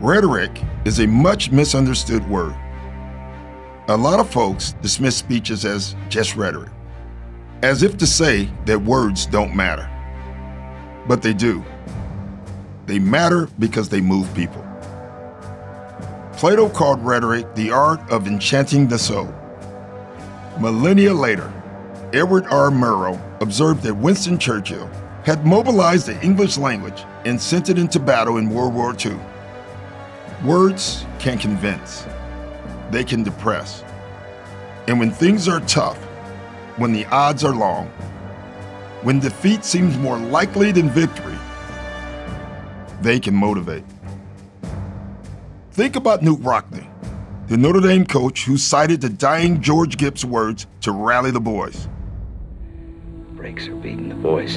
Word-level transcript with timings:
Rhetoric 0.00 0.62
is 0.86 0.98
a 1.00 1.06
much 1.06 1.50
misunderstood 1.52 2.26
word. 2.30 2.56
A 3.88 3.96
lot 3.96 4.18
of 4.18 4.30
folks 4.30 4.72
dismiss 4.80 5.14
speeches 5.14 5.66
as 5.66 5.94
just 6.08 6.36
rhetoric, 6.36 6.70
as 7.62 7.82
if 7.82 7.98
to 7.98 8.06
say 8.06 8.48
that 8.64 8.80
words 8.80 9.26
don't 9.26 9.54
matter. 9.54 9.86
But 11.06 11.20
they 11.20 11.34
do. 11.34 11.62
They 12.86 12.98
matter 12.98 13.50
because 13.58 13.90
they 13.90 14.00
move 14.00 14.34
people. 14.34 14.66
Plato 16.32 16.70
called 16.70 17.04
rhetoric 17.04 17.54
the 17.54 17.70
art 17.70 18.00
of 18.10 18.26
enchanting 18.26 18.88
the 18.88 18.98
soul. 18.98 19.30
Millennia 20.58 21.12
later, 21.12 21.52
Edward 22.14 22.46
R. 22.46 22.70
Murrow 22.70 23.20
observed 23.42 23.82
that 23.82 23.94
Winston 23.94 24.38
Churchill 24.38 24.86
had 25.26 25.44
mobilized 25.44 26.06
the 26.06 26.18
English 26.22 26.56
language 26.56 27.04
and 27.26 27.38
sent 27.38 27.68
it 27.68 27.76
into 27.76 28.00
battle 28.00 28.38
in 28.38 28.48
World 28.48 28.72
War 28.72 28.96
II. 28.98 29.20
Words 30.44 31.04
can 31.18 31.36
convince, 31.36 32.06
they 32.90 33.04
can 33.04 33.22
depress. 33.22 33.84
And 34.88 34.98
when 34.98 35.10
things 35.10 35.48
are 35.48 35.60
tough, 35.60 35.98
when 36.78 36.92
the 36.94 37.04
odds 37.06 37.44
are 37.44 37.54
long, 37.54 37.88
when 39.02 39.20
defeat 39.20 39.66
seems 39.66 39.98
more 39.98 40.16
likely 40.16 40.72
than 40.72 40.88
victory, 40.88 41.36
they 43.02 43.20
can 43.20 43.34
motivate. 43.34 43.84
Think 45.72 45.96
about 45.96 46.22
Knute 46.22 46.42
Rockne, 46.42 46.86
the 47.48 47.58
Notre 47.58 47.80
Dame 47.80 48.06
coach 48.06 48.44
who 48.46 48.56
cited 48.56 49.02
the 49.02 49.10
dying 49.10 49.60
George 49.60 49.98
Gipp's 49.98 50.24
words 50.24 50.66
to 50.80 50.92
rally 50.92 51.30
the 51.30 51.40
boys. 51.40 51.86
Breaks 53.32 53.68
are 53.68 53.74
beating 53.74 54.08
the 54.08 54.14
boys. 54.14 54.56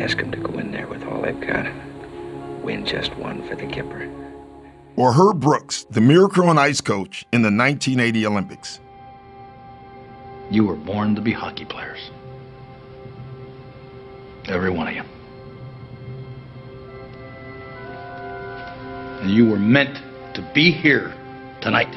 Ask 0.00 0.18
them 0.18 0.30
to 0.30 0.38
go 0.38 0.60
in 0.60 0.70
there 0.70 0.86
with 0.86 1.02
all 1.04 1.22
they've 1.22 1.40
got 1.40 1.66
win 2.64 2.86
just 2.86 3.14
one 3.16 3.46
for 3.46 3.54
the 3.54 3.64
Gipper. 3.64 4.10
Or 4.96 5.12
Herb 5.12 5.40
Brooks, 5.40 5.84
the 5.90 6.00
Miracle 6.00 6.48
on 6.48 6.56
Ice 6.56 6.80
coach 6.80 7.26
in 7.32 7.42
the 7.42 7.50
1980 7.50 8.26
Olympics. 8.26 8.80
You 10.50 10.64
were 10.64 10.76
born 10.76 11.14
to 11.14 11.20
be 11.20 11.32
hockey 11.32 11.64
players. 11.64 12.10
Every 14.46 14.70
one 14.70 14.88
of 14.88 14.94
you. 14.94 15.02
And 19.20 19.30
you 19.30 19.46
were 19.46 19.58
meant 19.58 19.96
to 20.34 20.50
be 20.54 20.70
here 20.70 21.14
tonight. 21.60 21.92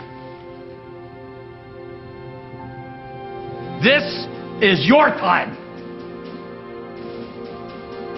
This 3.84 4.28
is 4.62 4.86
your 4.86 5.10
time. 5.10 5.56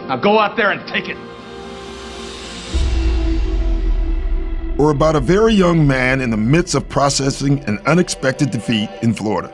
Now 0.08 0.18
go 0.18 0.40
out 0.40 0.56
there 0.58 0.72
and 0.72 0.88
take 0.88 1.10
it. 1.10 1.18
Or 4.80 4.92
about 4.92 5.14
a 5.14 5.20
very 5.20 5.54
young 5.54 5.86
man 5.86 6.22
in 6.22 6.30
the 6.30 6.38
midst 6.38 6.74
of 6.74 6.88
processing 6.88 7.60
an 7.66 7.78
unexpected 7.86 8.50
defeat 8.50 8.90
in 9.02 9.14
Florida. 9.14 9.54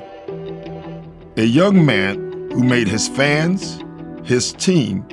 A 1.38 1.44
young 1.44 1.84
man 1.84 2.52
who 2.52 2.64
made 2.64 2.88
his 2.88 3.08
fans, 3.08 3.84
his 4.24 4.54
team, 4.54 5.04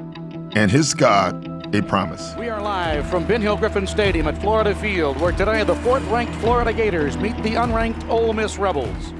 and 0.54 0.70
his 0.70 0.92
God 0.92 1.48
a 1.74 1.82
promise. 1.82 2.34
We 2.36 2.50
are 2.50 2.60
live 2.60 3.08
from 3.08 3.26
Ben 3.26 3.40
Hill 3.40 3.56
Griffin 3.56 3.86
Stadium 3.86 4.28
at 4.28 4.38
Florida 4.38 4.74
Field, 4.74 5.18
where 5.18 5.32
today 5.32 5.64
the 5.64 5.76
fourth 5.76 6.04
ranked 6.08 6.34
Florida 6.36 6.74
Gators 6.74 7.16
meet 7.16 7.34
the 7.42 7.54
unranked 7.54 8.06
Ole 8.10 8.34
Miss 8.34 8.58
Rebels. 8.58 9.14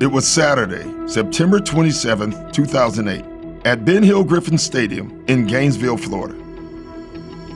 It 0.00 0.06
was 0.06 0.28
Saturday, 0.28 0.86
September 1.08 1.58
27, 1.58 2.52
2008, 2.52 3.24
at 3.66 3.84
Ben 3.84 4.04
Hill 4.04 4.22
Griffin 4.22 4.56
Stadium 4.56 5.24
in 5.26 5.48
Gainesville, 5.48 5.96
Florida. 5.96 6.36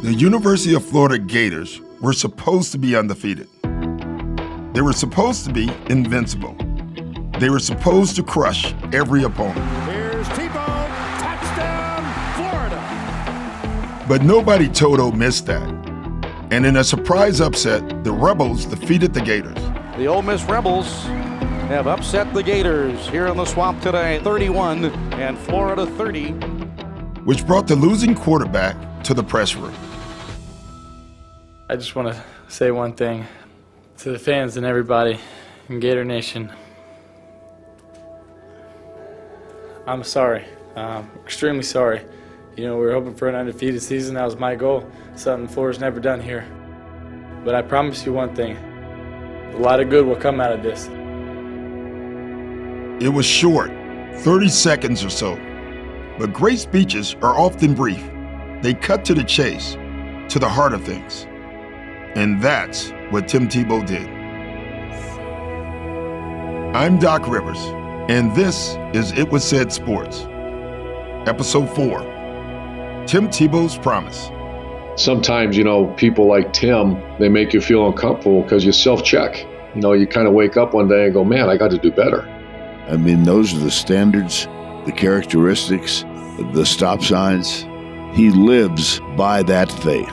The 0.02 0.12
University 0.12 0.74
of 0.74 0.84
Florida 0.84 1.18
Gators 1.18 1.80
were 2.00 2.12
supposed 2.12 2.72
to 2.72 2.78
be 2.78 2.96
undefeated. 2.96 3.48
They 4.74 4.80
were 4.80 4.92
supposed 4.92 5.44
to 5.44 5.52
be 5.52 5.70
invincible. 5.88 6.56
They 7.38 7.50
were 7.50 7.58
supposed 7.58 8.16
to 8.16 8.22
crush 8.22 8.74
every 8.92 9.22
opponent. 9.24 9.58
Here's 9.90 10.26
Tebow, 10.28 10.88
touchdown, 11.18 12.04
Florida. 12.36 14.04
But 14.08 14.22
nobody 14.22 14.68
told 14.68 15.00
Ole 15.00 15.12
Miss 15.12 15.40
that. 15.42 15.62
And 16.50 16.66
in 16.66 16.76
a 16.76 16.84
surprise 16.84 17.40
upset, 17.40 18.04
the 18.04 18.12
Rebels 18.12 18.66
defeated 18.66 19.14
the 19.14 19.20
Gators. 19.20 19.58
The 19.96 20.06
Ole 20.06 20.22
Miss 20.22 20.42
Rebels 20.44 21.04
have 21.68 21.86
upset 21.86 22.32
the 22.34 22.42
Gators 22.42 23.08
here 23.08 23.26
in 23.26 23.36
the 23.36 23.44
swamp 23.44 23.80
today, 23.80 24.20
31 24.22 24.84
and 25.14 25.38
Florida 25.38 25.86
30. 25.86 26.32
Which 27.24 27.46
brought 27.46 27.66
the 27.66 27.76
losing 27.76 28.14
quarterback 28.14 29.02
to 29.04 29.14
the 29.14 29.24
press 29.24 29.54
room. 29.54 29.74
I 31.66 31.76
just 31.76 31.96
want 31.96 32.14
to 32.14 32.24
say 32.48 32.70
one 32.72 32.92
thing 32.92 33.24
to 33.96 34.10
the 34.10 34.18
fans 34.18 34.58
and 34.58 34.66
everybody 34.66 35.18
in 35.70 35.80
Gator 35.80 36.04
Nation. 36.04 36.52
I'm 39.86 40.04
sorry. 40.04 40.44
Um, 40.76 41.10
extremely 41.24 41.62
sorry. 41.62 42.02
You 42.54 42.66
know, 42.66 42.74
we 42.76 42.84
were 42.84 42.92
hoping 42.92 43.14
for 43.14 43.30
an 43.30 43.34
undefeated 43.34 43.82
season. 43.82 44.16
That 44.16 44.26
was 44.26 44.36
my 44.36 44.54
goal. 44.54 44.86
Something 45.14 45.48
Florida's 45.48 45.80
never 45.80 46.00
done 46.00 46.20
here. 46.20 46.46
But 47.46 47.54
I 47.54 47.62
promise 47.62 48.04
you 48.04 48.12
one 48.12 48.34
thing 48.34 48.58
a 49.54 49.58
lot 49.58 49.80
of 49.80 49.88
good 49.88 50.04
will 50.04 50.16
come 50.16 50.42
out 50.42 50.52
of 50.52 50.62
this. 50.62 50.88
It 53.02 53.08
was 53.08 53.24
short, 53.24 53.70
30 54.18 54.48
seconds 54.50 55.02
or 55.02 55.08
so. 55.08 55.36
But 56.18 56.34
great 56.34 56.58
speeches 56.58 57.16
are 57.22 57.38
often 57.38 57.72
brief. 57.74 58.04
They 58.60 58.74
cut 58.74 59.02
to 59.06 59.14
the 59.14 59.24
chase, 59.24 59.72
to 60.28 60.38
the 60.38 60.48
heart 60.48 60.74
of 60.74 60.84
things. 60.84 61.26
And 62.14 62.40
that's 62.40 62.90
what 63.10 63.26
Tim 63.26 63.48
Tebow 63.48 63.84
did. 63.84 64.08
I'm 66.76 66.98
Doc 66.98 67.26
Rivers, 67.26 67.58
and 68.08 68.34
this 68.36 68.76
is 68.92 69.10
It 69.12 69.30
Was 69.30 69.44
Said 69.44 69.72
Sports, 69.72 70.20
Episode 71.28 71.66
4 71.74 73.04
Tim 73.06 73.28
Tebow's 73.28 73.76
Promise. 73.76 74.30
Sometimes, 74.96 75.56
you 75.56 75.64
know, 75.64 75.88
people 75.94 76.28
like 76.28 76.52
Tim, 76.52 77.00
they 77.18 77.28
make 77.28 77.52
you 77.52 77.60
feel 77.60 77.86
uncomfortable 77.88 78.42
because 78.42 78.64
you 78.64 78.70
self 78.70 79.02
check. 79.02 79.44
You 79.74 79.80
know, 79.80 79.92
you 79.92 80.06
kind 80.06 80.28
of 80.28 80.34
wake 80.34 80.56
up 80.56 80.72
one 80.72 80.86
day 80.86 81.06
and 81.06 81.12
go, 81.12 81.24
man, 81.24 81.50
I 81.50 81.56
got 81.56 81.72
to 81.72 81.78
do 81.78 81.90
better. 81.90 82.22
I 82.88 82.96
mean, 82.96 83.24
those 83.24 83.52
are 83.54 83.58
the 83.58 83.72
standards, 83.72 84.46
the 84.86 84.92
characteristics, 84.92 86.04
the 86.52 86.64
stop 86.64 87.02
signs. 87.02 87.62
He 88.16 88.30
lives 88.30 89.00
by 89.16 89.42
that 89.44 89.72
faith. 89.72 90.08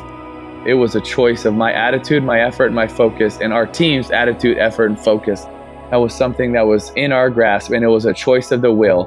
It 0.64 0.76
was 0.76 0.96
a 0.96 1.02
choice 1.02 1.46
of 1.46 1.56
my 1.56 1.74
attitude, 1.74 2.24
my 2.24 2.42
effort, 2.42 2.72
my 2.72 2.88
focus, 2.88 3.40
and 3.42 3.52
our 3.52 3.66
team's 3.66 4.12
attitude, 4.12 4.60
effort, 4.60 4.86
and 4.86 5.00
focus. 5.00 5.46
That 5.90 5.98
was 5.98 6.14
something 6.14 6.52
that 6.54 6.68
was 6.68 6.92
in 6.96 7.12
our 7.12 7.32
grasp, 7.32 7.72
and 7.72 7.84
it 7.84 7.88
was 7.88 8.06
a 8.06 8.14
choice 8.14 8.52
of 8.52 8.62
the 8.62 8.72
will. 8.72 9.06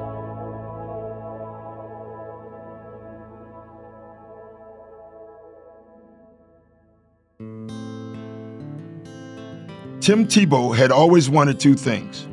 Tim 10.01 10.27
Tebow 10.27 10.75
had 10.75 10.91
always 10.91 11.29
wanted 11.29 11.59
two 11.59 11.73
things 11.73 12.27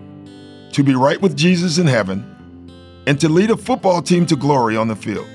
to 0.72 0.82
be 0.82 0.94
right 0.94 1.20
with 1.22 1.36
Jesus 1.36 1.78
in 1.78 1.86
heaven 1.86 2.28
and 3.06 3.20
to 3.20 3.28
lead 3.28 3.50
a 3.50 3.56
football 3.56 4.02
team 4.02 4.26
to 4.26 4.36
glory 4.36 4.76
on 4.76 4.88
the 4.88 4.96
field. 4.96 5.28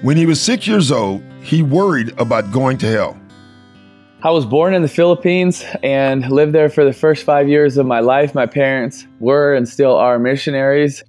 When 0.00 0.16
he 0.16 0.26
was 0.26 0.40
six 0.40 0.66
years 0.66 0.92
old, 0.92 1.22
he 1.46 1.62
worried 1.62 2.12
about 2.18 2.50
going 2.50 2.76
to 2.78 2.86
hell. 2.86 3.16
I 4.22 4.30
was 4.30 4.44
born 4.44 4.74
in 4.74 4.82
the 4.82 4.88
Philippines 4.88 5.64
and 5.82 6.28
lived 6.28 6.52
there 6.52 6.68
for 6.68 6.84
the 6.84 6.92
first 6.92 7.24
five 7.24 7.48
years 7.48 7.76
of 7.76 7.86
my 7.86 8.00
life. 8.00 8.34
My 8.34 8.46
parents 8.46 9.06
were 9.20 9.54
and 9.54 9.68
still 9.68 9.94
are 9.94 10.18
missionaries. 10.18 11.04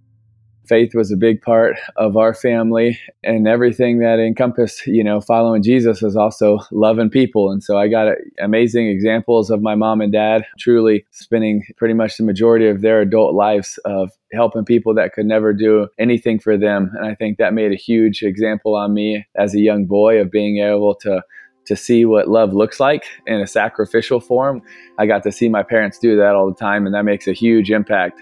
Faith 0.68 0.94
was 0.94 1.12
a 1.12 1.18
big 1.18 1.42
part 1.42 1.78
of 1.96 2.18
our 2.18 2.34
family, 2.34 3.00
and 3.24 3.48
everything 3.48 4.00
that 4.00 4.20
encompassed, 4.20 4.86
you 4.88 5.04
know, 5.04 5.22
following 5.22 5.64
Jesus 5.64 6.02
was 6.02 6.16
also 6.16 6.60
loving 6.72 7.10
people. 7.10 7.52
And 7.52 7.64
so 7.64 7.78
I 7.78 7.88
got 7.88 8.08
uh, 8.08 8.16
amazing 8.42 8.88
examples 8.88 9.50
of 9.50 9.62
my 9.62 9.76
mom 9.76 10.02
and 10.02 10.12
dad 10.12 10.46
truly 10.60 11.06
spending 11.12 11.64
pretty 11.78 11.94
much 11.94 12.18
the 12.18 12.24
majority 12.24 12.68
of 12.68 12.82
their 12.82 13.02
adult 13.02 13.34
lives 13.34 13.80
of 13.86 14.12
helping 14.34 14.66
people 14.66 14.94
that 14.96 15.14
could 15.14 15.26
never 15.26 15.54
do 15.54 15.88
anything 15.98 16.40
for 16.40 16.58
them. 16.58 16.92
And 16.96 17.06
I 17.06 17.16
think 17.16 17.38
that 17.38 17.54
made 17.54 17.72
a 17.72 17.76
huge 17.76 18.24
example 18.24 18.76
on 18.76 18.94
me 18.94 19.26
as 19.36 19.54
a 19.54 19.60
young 19.60 19.86
boy 19.86 20.20
of 20.20 20.32
being 20.32 20.58
able 20.64 20.96
to 20.96 21.22
to 21.68 21.76
see 21.76 22.06
what 22.06 22.30
love 22.30 22.54
looks 22.54 22.80
like 22.80 23.04
in 23.26 23.42
a 23.42 23.48
sacrificial 23.48 24.20
form. 24.20 24.62
I 24.98 25.06
got 25.06 25.24
to 25.24 25.32
see 25.32 25.50
my 25.50 25.64
parents 25.64 26.00
do 26.00 26.16
that 26.16 26.34
all 26.34 26.48
the 26.50 26.56
time, 26.56 26.86
and 26.86 26.96
that 26.96 27.04
makes 27.04 27.28
a 27.28 27.34
huge 27.34 27.70
impact. 27.70 28.22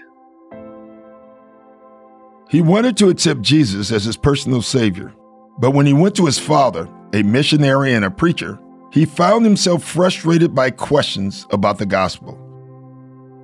He 2.48 2.60
wanted 2.60 2.96
to 2.98 3.08
accept 3.08 3.42
Jesus 3.42 3.90
as 3.90 4.04
his 4.04 4.16
personal 4.16 4.62
Savior, 4.62 5.12
but 5.58 5.72
when 5.72 5.86
he 5.86 5.92
went 5.92 6.14
to 6.16 6.26
his 6.26 6.38
father, 6.38 6.88
a 7.12 7.22
missionary 7.22 7.92
and 7.92 8.04
a 8.04 8.10
preacher, 8.10 8.58
he 8.92 9.04
found 9.04 9.44
himself 9.44 9.82
frustrated 9.82 10.54
by 10.54 10.70
questions 10.70 11.46
about 11.50 11.78
the 11.78 11.86
gospel. 11.86 12.38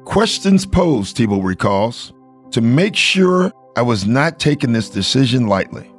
Questions 0.05 0.65
posed, 0.67 1.17
Tebow 1.17 1.43
recalls, 1.43 2.13
to 2.53 2.61
make 2.61 2.95
sure 2.95 3.53
I 3.77 3.83
was 3.83 4.07
not 4.07 4.39
taking 4.39 4.73
this 4.73 4.89
decision 4.89 5.47
lightly. 5.47 5.91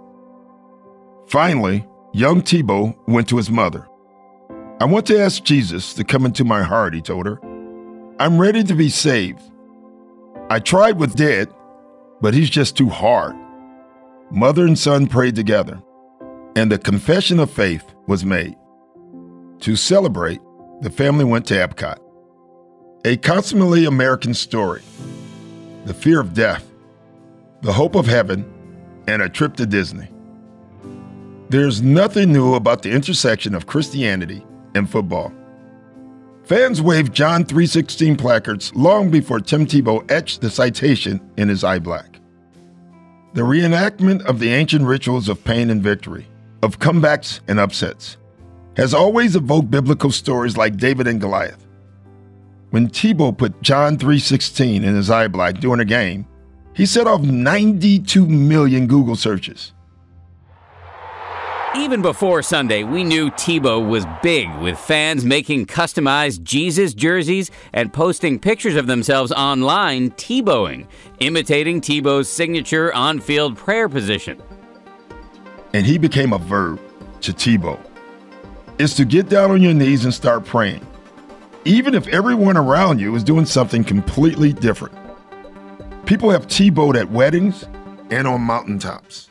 Finally, 1.27 1.85
young 2.13 2.41
Tebow 2.41 2.95
went 3.07 3.27
to 3.29 3.37
his 3.37 3.49
mother. 3.49 3.87
I 4.79 4.85
want 4.85 5.05
to 5.07 5.19
ask 5.19 5.43
Jesus 5.43 5.93
to 5.95 6.03
come 6.03 6.25
into 6.25 6.43
my 6.43 6.63
heart, 6.63 6.93
he 6.93 7.01
told 7.01 7.25
her. 7.25 7.39
I'm 8.19 8.39
ready 8.39 8.63
to 8.63 8.75
be 8.75 8.89
saved. 8.89 9.41
I 10.49 10.59
tried 10.59 10.97
with 10.99 11.15
dad, 11.15 11.53
but 12.23 12.33
he's 12.33 12.49
just 12.49 12.77
too 12.77 12.87
hard. 12.87 13.35
Mother 14.31 14.65
and 14.65 14.79
son 14.79 15.07
prayed 15.07 15.35
together, 15.35 15.83
and 16.55 16.71
the 16.71 16.77
confession 16.77 17.37
of 17.37 17.51
faith 17.51 17.83
was 18.07 18.23
made. 18.23 18.55
To 19.59 19.75
celebrate, 19.75 20.39
the 20.79 20.89
family 20.89 21.25
went 21.25 21.45
to 21.47 21.55
Epcot. 21.55 21.97
A 23.03 23.17
consummately 23.17 23.83
American 23.85 24.33
story 24.33 24.81
the 25.83 25.93
fear 25.93 26.21
of 26.21 26.33
death, 26.33 26.65
the 27.61 27.73
hope 27.73 27.93
of 27.93 28.05
heaven, 28.05 28.49
and 29.05 29.21
a 29.21 29.27
trip 29.27 29.57
to 29.57 29.65
Disney. 29.65 30.07
There's 31.49 31.81
nothing 31.81 32.31
new 32.31 32.53
about 32.53 32.83
the 32.83 32.91
intersection 32.91 33.53
of 33.53 33.67
Christianity 33.67 34.45
and 34.75 34.89
football. 34.89 35.33
Fans 36.45 36.81
waved 36.81 37.13
John 37.13 37.43
3:16 37.43 38.17
placards 38.17 38.73
long 38.75 39.09
before 39.09 39.41
Tim 39.41 39.65
Tebow 39.65 40.09
etched 40.09 40.39
the 40.39 40.49
citation 40.49 41.19
in 41.35 41.49
his 41.49 41.65
eye 41.65 41.79
black. 41.79 42.12
The 43.33 43.41
reenactment 43.41 44.23
of 44.25 44.37
the 44.37 44.49
ancient 44.49 44.85
rituals 44.85 45.27
of 45.27 45.43
pain 45.43 45.71
and 45.71 45.81
victory, 45.81 46.27
of 46.61 46.77
comebacks 46.77 47.39
and 47.47 47.59
upsets, 47.59 48.17
has 48.77 48.93
always 48.93 49.35
evoked 49.35 49.71
biblical 49.71 50.11
stories 50.11 50.55
like 50.55 50.77
David 50.77 51.07
and 51.07 51.19
Goliath. 51.19 51.65
When 52.69 52.89
Tebow 52.89 53.35
put 53.35 53.59
John 53.63 53.97
3:16 53.97 54.83
in 54.83 54.95
his 54.95 55.09
eye 55.09 55.27
black 55.27 55.55
during 55.55 55.79
a 55.79 55.85
game, 55.85 56.27
he 56.75 56.85
set 56.85 57.07
off 57.07 57.21
92 57.21 58.27
million 58.27 58.85
Google 58.85 59.15
searches. 59.15 59.73
Even 61.75 62.03
before 62.03 62.43
Sunday, 62.43 62.83
we 62.83 63.03
knew 63.03 63.31
Tebow 63.31 63.89
was 63.89 64.05
big, 64.21 64.47
with 64.59 64.77
fans 64.77 65.25
making 65.25 65.65
customized 65.65 66.43
Jesus 66.43 66.93
jerseys 66.93 67.49
and 67.73 67.91
posting 67.91 68.37
pictures 68.37 68.75
of 68.75 68.85
themselves 68.85 69.31
online 69.31 70.11
Tebowing, 70.11 70.85
imitating 71.19 71.81
Tebow's 71.81 72.29
signature 72.29 72.93
on 72.93 73.19
field 73.19 73.57
prayer 73.57 73.89
position. 73.89 74.39
And 75.73 75.83
he 75.83 75.97
became 75.97 76.31
a 76.31 76.37
verb 76.37 76.79
to 77.21 77.33
Tebow. 77.33 77.79
It's 78.77 78.95
to 78.97 79.03
get 79.03 79.27
down 79.27 79.49
on 79.49 79.63
your 79.63 79.73
knees 79.73 80.05
and 80.05 80.13
start 80.13 80.45
praying, 80.45 80.85
even 81.65 81.95
if 81.95 82.07
everyone 82.09 82.55
around 82.55 82.99
you 82.99 83.15
is 83.15 83.23
doing 83.23 83.47
something 83.47 83.83
completely 83.83 84.53
different. 84.53 84.95
People 86.05 86.29
have 86.29 86.45
Tebowed 86.45 86.99
at 86.99 87.09
weddings 87.09 87.65
and 88.11 88.27
on 88.27 88.41
mountaintops 88.41 89.29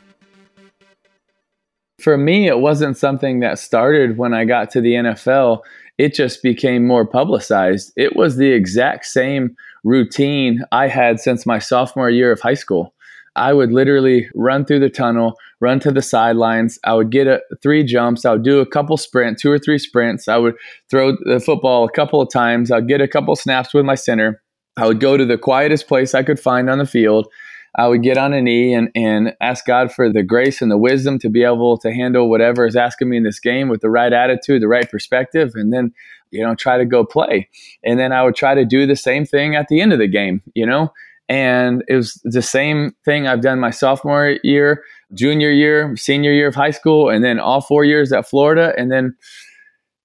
for 2.03 2.17
me, 2.17 2.47
it 2.47 2.59
wasn't 2.59 2.97
something 2.97 3.39
that 3.39 3.57
started 3.57 4.17
when 4.17 4.33
I 4.33 4.43
got 4.43 4.69
to 4.71 4.81
the 4.81 4.93
NFL. 4.93 5.61
It 5.97 6.13
just 6.13 6.43
became 6.43 6.85
more 6.85 7.07
publicized. 7.07 7.93
It 7.95 8.15
was 8.15 8.35
the 8.35 8.51
exact 8.51 9.05
same 9.05 9.55
routine 9.83 10.63
I 10.71 10.87
had 10.87 11.19
since 11.19 11.45
my 11.45 11.59
sophomore 11.59 12.09
year 12.09 12.31
of 12.31 12.41
high 12.41 12.55
school. 12.55 12.93
I 13.35 13.53
would 13.53 13.71
literally 13.71 14.29
run 14.35 14.65
through 14.65 14.79
the 14.79 14.89
tunnel, 14.89 15.37
run 15.59 15.79
to 15.79 15.91
the 15.91 16.01
sidelines. 16.01 16.77
I 16.83 16.93
would 16.93 17.09
get 17.09 17.27
a, 17.27 17.41
three 17.63 17.83
jumps. 17.83 18.25
I 18.25 18.33
would 18.33 18.43
do 18.43 18.59
a 18.59 18.65
couple 18.65 18.97
sprints, 18.97 19.41
two 19.41 19.51
or 19.51 19.57
three 19.57 19.79
sprints. 19.79 20.27
I 20.27 20.37
would 20.37 20.55
throw 20.91 21.13
the 21.25 21.39
football 21.39 21.85
a 21.85 21.91
couple 21.91 22.21
of 22.21 22.31
times. 22.31 22.69
I'd 22.69 22.87
get 22.87 23.01
a 23.01 23.07
couple 23.07 23.35
snaps 23.35 23.73
with 23.73 23.85
my 23.85 23.95
center. 23.95 24.41
I 24.77 24.87
would 24.87 24.99
go 24.99 25.17
to 25.17 25.25
the 25.25 25.37
quietest 25.37 25.87
place 25.87 26.13
I 26.13 26.23
could 26.23 26.39
find 26.39 26.69
on 26.69 26.79
the 26.79 26.85
field 26.85 27.27
Uh, 27.77 27.81
I 27.83 27.87
would 27.87 28.03
get 28.03 28.17
on 28.17 28.33
a 28.33 28.41
knee 28.41 28.73
and, 28.73 28.89
and 28.95 29.35
ask 29.41 29.65
God 29.65 29.91
for 29.91 30.11
the 30.11 30.23
grace 30.23 30.61
and 30.61 30.71
the 30.71 30.77
wisdom 30.77 31.19
to 31.19 31.29
be 31.29 31.43
able 31.43 31.77
to 31.79 31.91
handle 31.91 32.29
whatever 32.29 32.65
is 32.65 32.75
asking 32.75 33.09
me 33.09 33.17
in 33.17 33.23
this 33.23 33.39
game 33.39 33.69
with 33.69 33.81
the 33.81 33.89
right 33.89 34.13
attitude, 34.13 34.61
the 34.61 34.67
right 34.67 34.89
perspective, 34.89 35.53
and 35.55 35.73
then, 35.73 35.93
you 36.31 36.43
know, 36.43 36.55
try 36.55 36.77
to 36.77 36.85
go 36.85 37.05
play. 37.05 37.49
And 37.83 37.99
then 37.99 38.11
I 38.11 38.23
would 38.23 38.35
try 38.35 38.55
to 38.55 38.65
do 38.65 38.85
the 38.85 38.95
same 38.95 39.25
thing 39.25 39.55
at 39.55 39.67
the 39.67 39.81
end 39.81 39.93
of 39.93 39.99
the 39.99 40.07
game, 40.07 40.41
you 40.53 40.65
know? 40.65 40.93
And 41.29 41.83
it 41.87 41.95
was 41.95 42.21
the 42.23 42.41
same 42.41 42.95
thing 43.05 43.27
I've 43.27 43.41
done 43.41 43.59
my 43.59 43.71
sophomore 43.71 44.37
year, 44.43 44.83
junior 45.13 45.51
year, 45.51 45.95
senior 45.95 46.31
year 46.31 46.47
of 46.47 46.55
high 46.55 46.71
school, 46.71 47.09
and 47.09 47.23
then 47.23 47.39
all 47.39 47.61
four 47.61 47.85
years 47.85 48.11
at 48.11 48.27
Florida. 48.27 48.73
And 48.77 48.91
then 48.91 49.15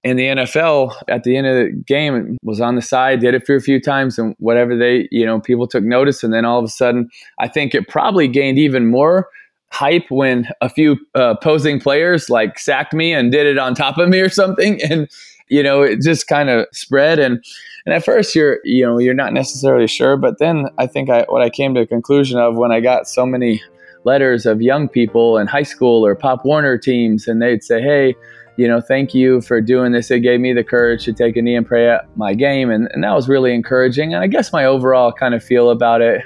in 0.03 0.15
the 0.17 0.25
NFL 0.25 0.93
at 1.07 1.23
the 1.23 1.35
end 1.35 1.47
of 1.47 1.55
the 1.55 1.71
game 1.85 2.37
was 2.41 2.61
on 2.61 2.75
the 2.75 2.81
side, 2.81 3.19
did 3.19 3.33
it 3.33 3.45
for 3.45 3.55
a 3.55 3.61
few 3.61 3.81
times, 3.81 4.17
and 4.17 4.35
whatever 4.39 4.77
they, 4.77 5.07
you 5.11 5.25
know, 5.25 5.39
people 5.39 5.67
took 5.67 5.83
notice, 5.83 6.23
and 6.23 6.33
then 6.33 6.45
all 6.45 6.59
of 6.59 6.65
a 6.65 6.69
sudden, 6.69 7.09
I 7.39 7.47
think 7.47 7.75
it 7.75 7.87
probably 7.87 8.27
gained 8.27 8.57
even 8.57 8.87
more 8.87 9.29
hype 9.71 10.09
when 10.09 10.47
a 10.61 10.69
few 10.69 10.97
uh, 11.15 11.35
posing 11.35 11.79
players 11.79 12.29
like 12.29 12.57
sacked 12.57 12.93
me 12.93 13.13
and 13.13 13.31
did 13.31 13.45
it 13.45 13.57
on 13.57 13.75
top 13.75 13.97
of 13.97 14.09
me 14.09 14.19
or 14.19 14.29
something, 14.29 14.81
and 14.89 15.09
you 15.49 15.63
know, 15.63 15.81
it 15.81 16.01
just 16.01 16.27
kind 16.27 16.49
of 16.49 16.67
spread. 16.71 17.19
And. 17.19 17.43
And 17.85 17.95
at 17.95 18.03
first, 18.03 18.35
you're 18.35 18.59
you 18.65 18.85
know 18.85 18.99
you're 18.99 19.15
not 19.15 19.33
necessarily 19.33 19.87
sure, 19.87 20.15
but 20.15 20.37
then 20.37 20.67
I 20.77 20.85
think 20.85 21.09
I, 21.09 21.23
what 21.29 21.41
I 21.41 21.49
came 21.49 21.73
to 21.73 21.79
a 21.79 21.87
conclusion 21.87 22.37
of 22.37 22.55
when 22.55 22.71
I 22.71 22.81
got 22.81 23.07
so 23.07 23.25
many 23.25 23.63
letters 24.03 24.45
of 24.45 24.61
young 24.61 24.87
people 24.87 25.37
in 25.37 25.47
high 25.47 25.63
school 25.63 26.05
or 26.05 26.13
Pop 26.13 26.45
Warner 26.45 26.77
teams, 26.77 27.27
and 27.27 27.41
they'd 27.41 27.63
say, 27.63 27.81
"Hey, 27.81 28.15
you 28.59 28.67
know, 28.67 28.81
thank 28.81 29.13
you 29.13 29.39
for 29.39 29.61
doing 29.61 29.93
this. 29.93 30.11
It 30.11 30.19
gave 30.19 30.41
me 30.41 30.51
the 30.51 30.65
courage 30.65 31.05
to 31.05 31.13
take 31.13 31.37
a 31.37 31.41
knee 31.41 31.55
and 31.55 31.65
pray 31.65 31.89
at 31.89 32.05
my 32.17 32.33
game. 32.33 32.69
And, 32.69 32.89
and 32.91 33.01
that 33.05 33.13
was 33.13 33.29
really 33.29 33.53
encouraging. 33.53 34.13
And 34.13 34.21
I 34.21 34.27
guess 34.27 34.51
my 34.51 34.65
overall 34.65 35.13
kind 35.13 35.33
of 35.33 35.41
feel 35.41 35.69
about 35.69 36.01
it 36.01 36.21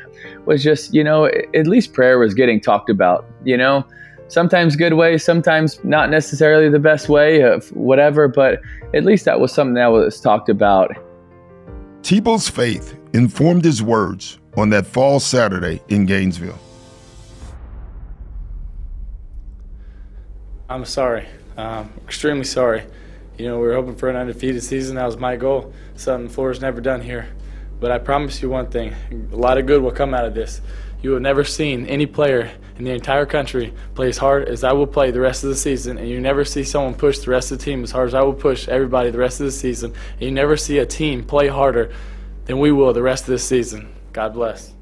was 0.48 0.64
just, 0.64 0.96
you 0.96 1.04
know, 1.04 1.26
at 1.26 1.68
least 1.68 1.94
prayer 1.94 2.18
was 2.18 2.34
getting 2.34 2.60
talked 2.60 2.90
about, 2.90 3.24
you 3.44 3.56
know, 3.56 3.86
sometimes 4.30 4.76
good 4.76 4.94
way, 4.94 5.20
sometimes 5.20 5.80
not 5.84 6.10
necessarily 6.10 6.70
the 6.70 6.80
best 6.80 7.08
way 7.08 7.42
of 7.42 7.68
whatever, 7.74 8.28
but 8.28 8.60
at 8.96 9.06
least 9.06 9.26
that 9.26 9.40
was 9.40 9.54
something 9.54 9.76
that 9.76 9.92
was 9.92 10.20
talked 10.20 10.50
about. 10.50 10.92
Tebow's 12.02 12.50
faith 12.50 12.98
informed 13.14 13.64
his 13.64 13.84
words 13.84 14.40
on 14.58 14.72
that 14.72 14.88
fall 14.88 15.20
Saturday 15.20 15.84
in 15.90 16.08
Gainesville. 16.08 16.58
I'm 20.70 20.86
sorry. 20.86 21.28
Um, 21.58 21.92
extremely 22.06 22.46
sorry. 22.46 22.84
You 23.38 23.48
know, 23.48 23.60
we 23.60 23.68
were 23.68 23.74
hoping 23.74 23.96
for 23.96 24.10
an 24.10 24.16
undefeated 24.16 24.64
season. 24.64 24.96
That 24.96 25.06
was 25.06 25.18
my 25.18 25.36
goal. 25.36 25.74
Something 25.96 26.30
Florida's 26.30 26.62
never 26.62 26.82
done 26.82 27.02
here. 27.02 27.28
But 27.80 27.92
I 27.92 27.98
promise 27.98 28.42
you 28.42 28.50
one 28.50 28.68
thing: 28.68 28.94
a 29.32 29.36
lot 29.36 29.58
of 29.58 29.66
good 29.66 29.82
will 29.82 29.92
come 29.92 30.14
out 30.14 30.26
of 30.26 30.34
this. 30.34 30.62
You 31.02 31.12
have 31.12 31.22
never 31.22 31.44
seen 31.44 31.86
any 31.88 32.06
player 32.06 32.50
in 32.78 32.86
the 32.86 32.92
entire 32.92 33.26
country 33.26 33.74
play 33.94 34.08
as 34.08 34.18
hard 34.18 34.48
as 34.48 34.64
I 34.64 34.72
will 34.72 34.88
play 34.88 35.12
the 35.12 35.20
rest 35.20 35.44
of 35.44 35.50
the 35.50 35.56
season, 35.56 35.98
and 35.98 36.08
you 36.08 36.22
never 36.22 36.46
see 36.46 36.64
someone 36.64 36.94
push 36.94 37.20
the 37.20 37.32
rest 37.32 37.52
of 37.52 37.60
the 37.60 37.66
team 37.66 37.84
as 37.84 37.92
hard 37.92 38.08
as 38.08 38.14
I 38.14 38.22
will 38.22 38.34
push 38.34 38.70
everybody 38.70 39.12
the 39.12 39.18
rest 39.18 39.42
of 39.42 39.48
the 39.48 39.52
season. 39.52 39.94
And 40.14 40.22
you 40.22 40.32
never 40.32 40.56
see 40.56 40.78
a 40.78 40.86
team 40.86 41.26
play 41.26 41.50
harder 41.50 41.92
than 42.46 42.60
we 42.60 42.72
will 42.72 42.94
the 42.94 43.02
rest 43.02 43.24
of 43.24 43.30
this 43.32 43.44
season. 43.44 43.94
God 44.14 44.34
bless. 44.34 44.74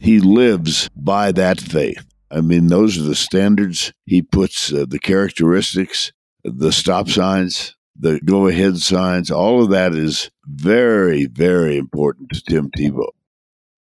He 0.00 0.20
lives 0.20 0.88
by 0.96 1.32
that 1.32 1.60
faith. 1.60 2.04
I 2.30 2.40
mean, 2.40 2.66
those 2.66 2.98
are 2.98 3.02
the 3.02 3.14
standards. 3.14 3.92
He 4.04 4.22
puts 4.22 4.72
uh, 4.72 4.84
the 4.88 4.98
characteristics, 4.98 6.12
the 6.44 6.72
stop 6.72 7.08
signs, 7.08 7.76
the 7.98 8.20
go 8.20 8.46
ahead 8.46 8.78
signs, 8.78 9.30
all 9.30 9.62
of 9.62 9.70
that 9.70 9.94
is 9.94 10.30
very, 10.44 11.26
very 11.26 11.76
important 11.76 12.30
to 12.30 12.42
Tim 12.42 12.70
Tebow. 12.70 13.08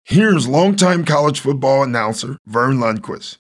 Here's 0.04 0.48
longtime 0.48 1.06
college 1.06 1.40
football 1.40 1.84
announcer 1.84 2.38
Verne 2.46 2.78
Lundquist. 2.78 3.38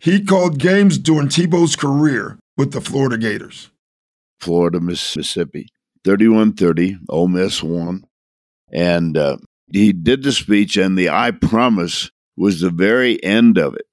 He 0.00 0.24
called 0.24 0.58
games 0.58 0.96
during 0.96 1.28
Tebow's 1.28 1.76
career 1.76 2.38
with 2.56 2.72
the 2.72 2.80
Florida 2.80 3.18
Gators. 3.18 3.70
Florida, 4.40 4.80
Mississippi, 4.80 5.68
31 6.04 6.54
30, 6.54 6.98
Ole 7.08 7.28
Miss 7.28 7.62
won. 7.62 8.04
And 8.72 9.16
uh, 9.16 9.38
he 9.72 9.92
did 9.92 10.22
the 10.22 10.32
speech, 10.32 10.76
and 10.76 10.96
the 10.96 11.10
I 11.10 11.32
promise 11.32 12.10
was 12.36 12.60
the 12.60 12.70
very 12.70 13.22
end 13.22 13.58
of 13.58 13.74
it 13.74 13.87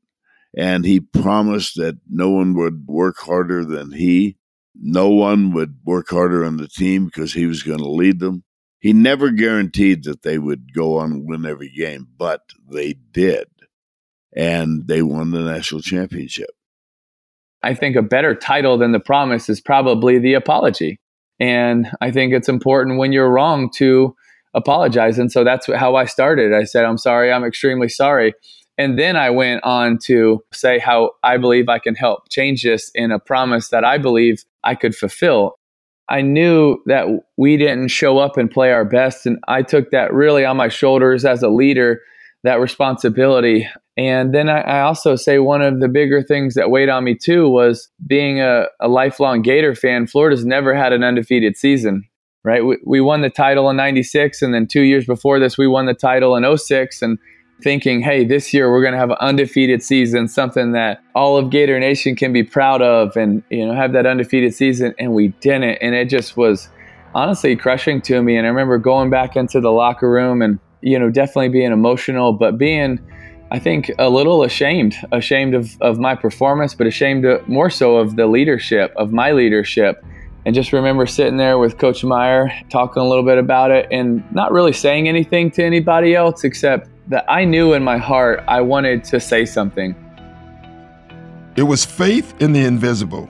and 0.55 0.85
he 0.85 0.99
promised 0.99 1.75
that 1.75 1.97
no 2.09 2.29
one 2.29 2.53
would 2.55 2.87
work 2.87 3.17
harder 3.17 3.65
than 3.65 3.91
he. 3.91 4.37
No 4.73 5.09
one 5.09 5.53
would 5.53 5.77
work 5.85 6.09
harder 6.09 6.45
on 6.45 6.57
the 6.57 6.67
team 6.67 7.05
because 7.05 7.33
he 7.33 7.45
was 7.45 7.63
going 7.63 7.79
to 7.79 7.89
lead 7.89 8.19
them. 8.19 8.43
He 8.79 8.93
never 8.93 9.31
guaranteed 9.31 10.03
that 10.03 10.21
they 10.21 10.37
would 10.37 10.73
go 10.73 10.97
on 10.97 11.11
and 11.11 11.27
win 11.27 11.45
every 11.45 11.69
game, 11.69 12.07
but 12.17 12.41
they 12.71 12.93
did. 12.93 13.47
And 14.35 14.87
they 14.87 15.01
won 15.01 15.31
the 15.31 15.39
national 15.39 15.81
championship. 15.81 16.49
I 17.63 17.73
think 17.73 17.95
a 17.95 18.01
better 18.01 18.35
title 18.35 18.77
than 18.77 18.91
the 18.91 18.99
promise 18.99 19.49
is 19.49 19.59
probably 19.59 20.19
the 20.19 20.35
apology. 20.35 20.99
And 21.39 21.89
I 21.99 22.11
think 22.11 22.33
it's 22.33 22.49
important 22.49 22.99
when 22.99 23.11
you're 23.11 23.31
wrong 23.31 23.71
to 23.77 24.15
apologize. 24.53 25.17
And 25.17 25.31
so 25.31 25.43
that's 25.43 25.67
how 25.73 25.95
I 25.95 26.05
started. 26.05 26.53
I 26.53 26.63
said, 26.63 26.85
I'm 26.85 26.97
sorry, 26.97 27.31
I'm 27.31 27.43
extremely 27.43 27.89
sorry. 27.89 28.33
And 28.77 28.99
then 28.99 29.15
I 29.15 29.29
went 29.29 29.63
on 29.63 29.97
to 29.99 30.43
say 30.51 30.79
how 30.79 31.11
I 31.23 31.37
believe 31.37 31.69
I 31.69 31.79
can 31.79 31.95
help 31.95 32.29
change 32.29 32.63
this 32.63 32.91
in 32.93 33.11
a 33.11 33.19
promise 33.19 33.69
that 33.69 33.85
I 33.85 33.97
believe 33.97 34.43
I 34.63 34.75
could 34.75 34.95
fulfill. 34.95 35.55
I 36.09 36.21
knew 36.21 36.77
that 36.85 37.07
we 37.37 37.57
didn't 37.57 37.87
show 37.87 38.19
up 38.19 38.37
and 38.37 38.51
play 38.51 38.71
our 38.71 38.85
best. 38.85 39.25
And 39.25 39.39
I 39.47 39.61
took 39.63 39.91
that 39.91 40.13
really 40.13 40.45
on 40.45 40.57
my 40.57 40.67
shoulders 40.67 41.25
as 41.25 41.41
a 41.41 41.49
leader, 41.49 42.01
that 42.43 42.59
responsibility. 42.59 43.67
And 43.97 44.33
then 44.33 44.49
I, 44.49 44.61
I 44.61 44.81
also 44.81 45.15
say 45.15 45.39
one 45.39 45.61
of 45.61 45.79
the 45.79 45.87
bigger 45.87 46.21
things 46.21 46.53
that 46.55 46.69
weighed 46.69 46.89
on 46.89 47.05
me 47.05 47.15
too 47.15 47.49
was 47.49 47.89
being 48.05 48.41
a, 48.41 48.65
a 48.79 48.87
lifelong 48.87 49.41
Gator 49.41 49.73
fan. 49.73 50.05
Florida's 50.05 50.45
never 50.45 50.75
had 50.75 50.93
an 50.93 51.03
undefeated 51.03 51.57
season, 51.57 52.07
right? 52.43 52.63
We, 52.63 52.77
we 52.85 53.01
won 53.01 53.21
the 53.21 53.29
title 53.29 53.69
in 53.69 53.77
96. 53.77 54.41
And 54.41 54.53
then 54.53 54.67
two 54.67 54.81
years 54.81 55.05
before 55.05 55.39
this, 55.39 55.57
we 55.57 55.65
won 55.65 55.85
the 55.85 55.93
title 55.93 56.35
in 56.35 56.57
06. 56.57 57.01
And 57.01 57.17
thinking, 57.61 58.01
hey, 58.01 58.25
this 58.25 58.53
year 58.53 58.71
we're 58.71 58.81
going 58.81 58.93
to 58.93 58.99
have 58.99 59.11
an 59.11 59.17
undefeated 59.19 59.81
season, 59.81 60.27
something 60.27 60.73
that 60.73 61.01
all 61.13 61.37
of 61.37 61.49
Gator 61.49 61.79
Nation 61.79 62.15
can 62.15 62.33
be 62.33 62.43
proud 62.43 62.81
of 62.81 63.15
and, 63.15 63.43
you 63.49 63.65
know, 63.65 63.73
have 63.73 63.93
that 63.93 64.05
undefeated 64.05 64.53
season. 64.53 64.93
And 64.99 65.13
we 65.13 65.29
didn't. 65.39 65.77
And 65.81 65.95
it 65.95 66.09
just 66.09 66.35
was 66.37 66.69
honestly 67.13 67.55
crushing 67.55 68.01
to 68.03 68.21
me. 68.21 68.35
And 68.35 68.45
I 68.45 68.49
remember 68.49 68.77
going 68.77 69.09
back 69.09 69.35
into 69.35 69.61
the 69.61 69.71
locker 69.71 70.09
room 70.09 70.41
and, 70.41 70.59
you 70.81 70.99
know, 70.99 71.09
definitely 71.09 71.49
being 71.49 71.71
emotional, 71.71 72.33
but 72.33 72.57
being, 72.57 72.99
I 73.51 73.59
think, 73.59 73.89
a 73.97 74.09
little 74.09 74.43
ashamed, 74.43 74.95
ashamed 75.11 75.55
of, 75.55 75.81
of 75.81 75.97
my 75.97 76.13
performance, 76.13 76.75
but 76.75 76.87
ashamed 76.87 77.25
of, 77.25 77.47
more 77.47 77.69
so 77.69 77.97
of 77.97 78.17
the 78.17 78.27
leadership, 78.27 78.93
of 78.97 79.13
my 79.13 79.31
leadership. 79.31 80.03
And 80.45 80.53
just 80.53 80.73
remember 80.73 81.07
sitting 81.07 81.37
there 81.37 81.57
with 81.57 81.79
Coach 81.79 82.03
Meyer, 82.03 82.51
talking 82.69 83.01
a 83.01 83.07
little 83.07 83.23
bit 83.23 83.39
about 83.39 83.71
it 83.71 83.87
and 83.89 84.23
not 84.31 84.51
really 84.51 84.73
saying 84.73 85.07
anything 85.07 85.49
to 85.51 85.63
anybody 85.63 86.13
else 86.13 86.43
except 86.43 86.89
that 87.07 87.25
I 87.29 87.45
knew 87.45 87.73
in 87.73 87.83
my 87.83 87.97
heart 87.97 88.43
I 88.47 88.61
wanted 88.61 89.03
to 89.05 89.19
say 89.19 89.45
something. 89.45 89.95
It 91.55 91.63
was 91.63 91.85
faith 91.85 92.33
in 92.41 92.51
the 92.51 92.65
invisible, 92.65 93.29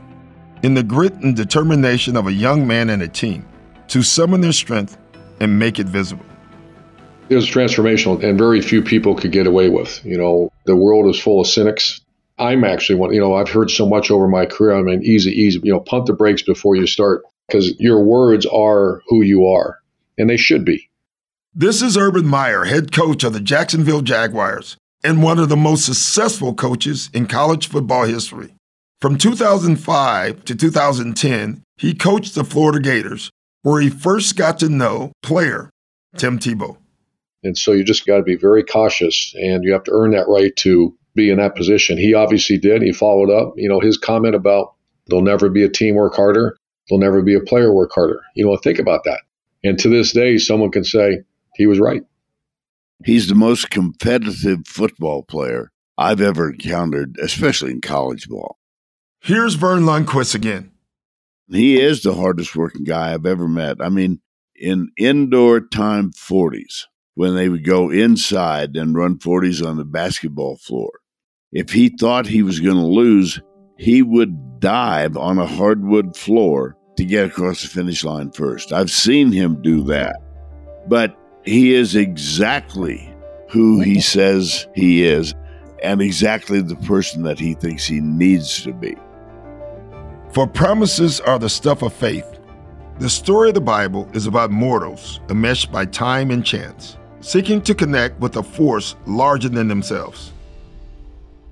in 0.64 0.74
the 0.74 0.84
grit 0.84 1.14
and 1.16 1.36
determination 1.36 2.16
of 2.16 2.28
a 2.28 2.34
young 2.34 2.66
man 2.66 2.90
and 2.90 3.02
a 3.04 3.08
team 3.08 3.48
to 3.90 4.02
summon 4.02 4.42
their 4.42 4.52
strength 4.52 4.98
and 5.40 5.60
make 5.60 5.80
it 5.80 5.88
visible. 5.88 6.26
It 7.30 7.36
was 7.36 7.48
transformational, 7.48 8.24
and 8.24 8.38
very 8.38 8.62
few 8.62 8.82
people 8.82 9.16
could 9.16 9.32
get 9.32 9.48
away 9.48 9.70
with. 9.70 10.04
You 10.06 10.18
know, 10.18 10.52
the 10.66 10.76
world 10.76 11.08
is 11.08 11.20
full 11.20 11.42
of 11.42 11.48
cynics. 11.48 12.02
I'm 12.38 12.64
actually 12.64 12.96
one. 12.96 13.14
You 13.14 13.20
know, 13.20 13.34
I've 13.34 13.50
heard 13.50 13.72
so 13.72 13.88
much 13.88 14.12
over 14.12 14.28
my 14.28 14.46
career. 14.46 14.76
I 14.76 14.82
mean, 14.82 15.02
easy, 15.04 15.32
easy. 15.32 15.60
You 15.64 15.74
know, 15.74 15.80
pump 15.80 16.06
the 16.06 16.14
brakes 16.14 16.44
before 16.44 16.76
you 16.76 16.86
start 16.86 17.24
because 17.48 17.80
your 17.80 18.04
words 18.04 18.46
are 18.46 19.02
who 19.08 19.24
you 19.24 19.48
are, 19.48 19.80
and 20.18 20.30
they 20.30 20.38
should 20.38 20.66
be. 20.66 20.90
This 21.58 21.82
is 21.82 21.96
Urban 21.96 22.28
Meyer, 22.28 22.66
head 22.66 22.92
coach 22.92 23.24
of 23.24 23.32
the 23.32 23.40
Jacksonville 23.40 24.02
Jaguars 24.02 24.76
and 25.06 25.24
one 25.24 25.40
of 25.40 25.48
the 25.48 25.56
most 25.56 25.86
successful 25.86 26.54
coaches 26.54 27.10
in 27.14 27.28
college 27.28 27.70
football 27.70 28.04
history. 28.04 28.54
From 29.00 29.18
2005 29.18 30.44
to 30.44 30.54
2010, 30.54 31.64
he 31.78 31.94
coached 31.94 32.36
the 32.36 32.44
Florida 32.44 32.82
Gators, 32.82 33.32
where 33.62 33.80
he 33.80 33.90
first 33.90 34.36
got 34.36 34.60
to 34.60 34.68
know 34.68 35.14
player 35.24 35.70
Tim 36.18 36.40
Tebow. 36.40 36.76
And 37.42 37.58
so 37.58 37.72
you 37.72 37.86
just 37.86 38.06
got 38.06 38.18
to 38.18 38.24
be 38.24 38.36
very 38.36 38.62
cautious 38.62 39.34
and 39.38 39.64
you 39.64 39.72
have 39.72 39.86
to 39.86 39.94
earn 39.94 40.12
that 40.12 40.28
right 40.28 40.54
to 40.58 40.94
be 41.14 41.30
in 41.30 41.38
that 41.38 41.56
position. 41.56 41.98
He 41.98 42.14
obviously 42.14 42.58
did. 42.58 42.82
He 42.82 42.92
followed 42.92 43.30
up. 43.30 43.54
You 43.56 43.70
know, 43.70 43.80
his 43.80 43.98
comment 43.98 44.36
about 44.36 44.74
there'll 45.08 45.24
never 45.24 45.48
be 45.48 45.64
a 45.64 45.70
team 45.70 45.96
work 45.96 46.16
harder, 46.16 46.58
there'll 46.90 47.00
never 47.00 47.22
be 47.22 47.36
a 47.36 47.40
player 47.40 47.72
work 47.72 47.92
harder. 47.94 48.20
You 48.36 48.46
know, 48.46 48.58
think 48.58 48.78
about 48.78 49.06
that. 49.06 49.22
And 49.64 49.80
to 49.80 49.88
this 49.88 50.12
day, 50.12 50.38
someone 50.38 50.72
can 50.72 50.84
say, 50.84 51.24
he 51.56 51.68
was 51.68 51.80
right. 51.80 52.04
He's 53.04 53.28
the 53.28 53.36
most 53.36 53.70
competitive 53.70 54.68
football 54.68 55.24
player 55.24 55.72
I've 55.98 56.22
ever 56.22 56.52
encountered, 56.52 57.18
especially 57.22 57.72
in 57.72 57.82
college 57.82 58.28
ball. 58.28 58.58
Here's 59.20 59.56
Verne 59.56 59.84
Lundquist 59.84 60.36
again. 60.36 60.72
He 61.50 61.80
is 61.80 62.02
the 62.02 62.14
hardest 62.14 62.56
working 62.56 62.84
guy 62.84 63.14
I've 63.14 63.26
ever 63.26 63.48
met. 63.48 63.78
I 63.80 63.90
mean, 63.90 64.22
in 64.56 64.90
indoor 64.98 65.62
time 65.62 66.12
40s, 66.12 66.86
when 67.16 67.36
they 67.36 67.50
would 67.50 67.66
go 67.66 67.90
inside 67.90 68.76
and 68.76 68.96
run 68.96 69.18
40s 69.18 69.66
on 69.66 69.78
the 69.78 69.86
basketball 69.86 70.58
floor, 70.58 70.92
if 71.52 71.72
he 71.72 71.90
thought 71.90 72.28
he 72.28 72.44
was 72.44 72.60
going 72.60 72.76
to 72.76 72.86
lose, 72.86 73.40
he 73.78 74.02
would 74.02 74.60
dive 74.60 75.16
on 75.16 75.38
a 75.38 75.46
hardwood 75.46 76.18
floor 76.18 76.78
to 76.98 77.06
get 77.06 77.26
across 77.26 77.62
the 77.62 77.68
finish 77.68 78.04
line 78.04 78.32
first. 78.32 78.74
I've 78.74 78.92
seen 78.92 79.32
him 79.32 79.62
do 79.62 79.84
that. 79.84 80.16
But 80.88 81.18
he 81.46 81.74
is 81.74 81.96
exactly 81.96 83.14
who 83.50 83.80
he 83.80 84.02
says 84.02 84.68
he 84.74 85.06
is 85.06 85.34
and 85.84 86.02
exactly 86.02 86.62
the 86.62 86.76
person 86.78 87.24
that 87.24 87.40
he 87.40 87.54
thinks 87.54 87.86
he 87.86 88.02
needs 88.02 88.64
to 88.64 88.74
be. 88.74 88.96
For 90.32 90.48
promises 90.48 91.22
are 91.22 91.40
the 91.40 91.50
stuff 91.50 91.84
of 91.84 91.94
faith. 91.94 92.26
The 93.00 93.10
story 93.10 93.50
of 93.50 93.56
the 93.56 93.62
Bible 93.62 94.10
is 94.14 94.26
about 94.26 94.52
mortals 94.52 95.20
enmeshed 95.30 95.72
by 95.72 95.86
time 95.86 96.32
and 96.32 96.46
chance, 96.46 96.98
seeking 97.22 97.62
to 97.62 97.76
connect 97.76 98.20
with 98.20 98.36
a 98.38 98.44
force 98.44 98.96
larger 99.06 99.50
than 99.50 99.68
themselves. 99.68 100.32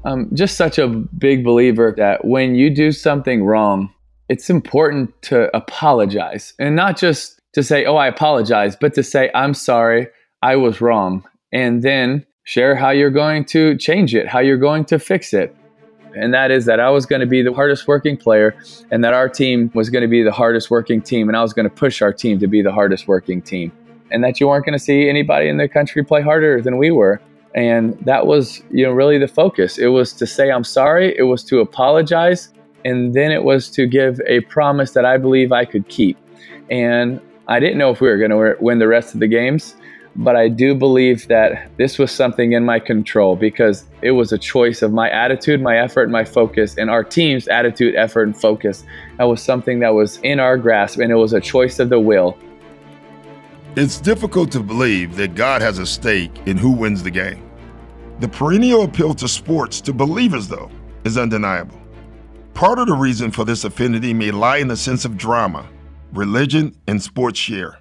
I'm 0.05 0.33
just 0.35 0.57
such 0.57 0.79
a 0.79 0.88
big 0.88 1.43
believer 1.43 1.93
that 1.97 2.25
when 2.25 2.55
you 2.55 2.69
do 2.69 2.91
something 2.91 3.43
wrong, 3.43 3.93
it's 4.27 4.50
important 4.50 5.13
to 5.23 5.55
apologize 5.55 6.53
and 6.59 6.75
not 6.75 6.97
just 6.97 7.39
to 7.53 7.63
say, 7.63 7.86
oh, 7.86 7.95
I 7.95 8.07
apologize, 8.07 8.75
but 8.75 8.93
to 8.95 9.03
say, 9.03 9.31
I'm 9.33 9.53
sorry, 9.53 10.07
I 10.41 10.55
was 10.55 10.81
wrong. 10.81 11.24
And 11.51 11.83
then 11.83 12.25
share 12.43 12.75
how 12.75 12.89
you're 12.89 13.12
going 13.12 13.45
to 13.45 13.77
change 13.77 14.13
it, 14.13 14.27
how 14.27 14.39
you're 14.39 14.57
going 14.57 14.86
to 14.86 15.00
fix 15.00 15.33
it. 15.33 15.55
And 16.15 16.33
that 16.33 16.51
is 16.51 16.65
that 16.65 16.79
I 16.79 16.89
was 16.89 17.05
going 17.05 17.22
to 17.22 17.25
be 17.25 17.41
the 17.41 17.53
hardest 17.53 17.88
working 17.88 18.17
player 18.17 18.55
and 18.91 19.03
that 19.03 19.13
our 19.13 19.29
team 19.29 19.72
was 19.74 19.89
going 19.89 20.03
to 20.03 20.07
be 20.07 20.22
the 20.22 20.31
hardest 20.31 20.69
working 20.69 21.01
team. 21.01 21.27
And 21.27 21.36
I 21.36 21.41
was 21.41 21.53
going 21.53 21.67
to 21.67 21.74
push 21.74 22.01
our 22.01 22.13
team 22.13 22.39
to 22.39 22.48
be 22.48 22.62
the 22.62 22.72
hardest 22.72 23.07
working 23.07 23.41
team. 23.41 23.72
And 24.12 24.24
that 24.24 24.39
you 24.39 24.48
weren't 24.48 24.65
going 24.65 24.77
to 24.77 24.83
see 24.83 25.10
anybody 25.10 25.48
in 25.48 25.57
the 25.57 25.67
country 25.67 26.03
play 26.03 26.22
harder 26.22 26.62
than 26.62 26.77
we 26.77 26.91
were. 26.91 27.19
And 27.55 27.98
that 28.05 28.27
was, 28.27 28.62
you 28.69 28.86
know, 28.86 28.91
really 28.91 29.17
the 29.17 29.27
focus. 29.27 29.79
It 29.79 29.88
was 29.88 30.13
to 30.13 30.27
say, 30.27 30.51
I'm 30.51 30.63
sorry. 30.63 31.17
It 31.17 31.24
was 31.24 31.43
to 31.45 31.60
apologize. 31.60 32.50
And 32.86 33.13
then 33.13 33.31
it 33.31 33.43
was 33.43 33.69
to 33.72 33.88
give 33.88 34.22
a 34.27 34.41
promise 34.41 34.91
that 34.91 35.05
I 35.05 35.17
believe 35.17 35.51
I 35.51 35.65
could 35.65 35.88
keep. 35.88 36.17
And 36.69 37.22
I 37.47 37.59
didn't 37.59 37.77
know 37.77 37.91
if 37.91 38.00
we 38.00 38.07
were 38.07 38.17
going 38.17 38.31
to 38.31 38.55
win 38.63 38.79
the 38.79 38.88
rest 38.88 39.13
of 39.13 39.19
the 39.19 39.27
games, 39.27 39.75
but 40.15 40.35
I 40.35 40.47
do 40.47 40.73
believe 40.75 41.27
that 41.27 41.69
this 41.77 41.97
was 41.97 42.12
something 42.12 42.53
in 42.53 42.63
my 42.63 42.79
control 42.79 43.35
because 43.35 43.85
it 44.01 44.12
was 44.12 44.31
a 44.31 44.38
choice 44.38 44.81
of 44.81 44.93
my 44.93 45.09
attitude, 45.09 45.62
my 45.62 45.77
effort, 45.77 46.09
my 46.09 46.23
focus, 46.23 46.77
and 46.77 46.89
our 46.89 47.03
team's 47.03 47.47
attitude, 47.47 47.95
effort, 47.95 48.23
and 48.23 48.39
focus. 48.39 48.85
That 49.17 49.25
was 49.25 49.41
something 49.41 49.79
that 49.79 49.93
was 49.93 50.17
in 50.19 50.39
our 50.39 50.57
grasp, 50.57 51.00
and 51.00 51.12
it 51.12 51.15
was 51.15 51.33
a 51.33 51.41
choice 51.41 51.79
of 51.79 51.89
the 51.89 52.00
will. 52.00 52.38
It's 53.75 54.00
difficult 54.00 54.51
to 54.51 54.62
believe 54.62 55.15
that 55.17 55.35
God 55.35 55.62
has 55.62 55.79
a 55.79 55.85
stake 55.85 56.31
in 56.45 56.57
who 56.57 56.71
wins 56.71 57.03
the 57.03 57.12
game. 57.12 57.50
The 58.19 58.27
perennial 58.27 58.83
appeal 58.83 59.15
to 59.15 59.27
sports 59.27 59.81
to 59.81 59.93
believers, 59.93 60.47
though, 60.47 60.69
is 61.03 61.17
undeniable. 61.17 61.81
Part 62.53 62.77
of 62.77 62.88
the 62.88 62.93
reason 62.93 63.31
for 63.31 63.43
this 63.43 63.63
affinity 63.65 64.13
may 64.13 64.31
lie 64.31 64.57
in 64.57 64.67
the 64.67 64.77
sense 64.77 65.03
of 65.03 65.17
drama 65.17 65.67
religion, 66.13 66.75
and 66.88 67.01
sports 67.01 67.39
share. 67.39 67.79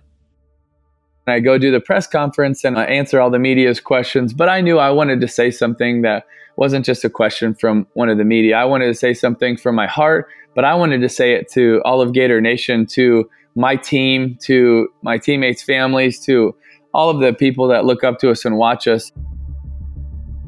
I 1.26 1.38
go 1.38 1.56
do 1.56 1.70
the 1.70 1.80
press 1.80 2.06
conference 2.06 2.64
and 2.64 2.76
I 2.76 2.84
answer 2.84 3.20
all 3.20 3.30
the 3.30 3.38
media's 3.38 3.80
questions, 3.80 4.32
but 4.32 4.48
I 4.48 4.60
knew 4.60 4.78
I 4.78 4.90
wanted 4.90 5.20
to 5.20 5.28
say 5.28 5.52
something 5.52 6.02
that 6.02 6.26
wasn't 6.56 6.84
just 6.84 7.04
a 7.04 7.10
question 7.10 7.54
from 7.54 7.86
one 7.94 8.08
of 8.08 8.18
the 8.18 8.24
media. 8.24 8.56
I 8.56 8.64
wanted 8.64 8.86
to 8.86 8.94
say 8.94 9.14
something 9.14 9.56
from 9.56 9.74
my 9.76 9.86
heart, 9.86 10.28
but 10.54 10.64
I 10.64 10.74
wanted 10.74 11.00
to 11.00 11.08
say 11.08 11.34
it 11.34 11.48
to 11.52 11.80
all 11.84 12.00
of 12.00 12.12
Gator 12.12 12.40
Nation, 12.40 12.86
to 12.86 13.30
my 13.54 13.76
team, 13.76 14.36
to 14.42 14.88
my 15.02 15.16
teammates' 15.16 15.62
families, 15.62 16.18
to 16.26 16.54
all 16.92 17.08
of 17.08 17.20
the 17.20 17.32
people 17.32 17.68
that 17.68 17.84
look 17.84 18.02
up 18.02 18.18
to 18.18 18.30
us 18.30 18.44
and 18.44 18.56
watch 18.56 18.88
us. 18.88 19.12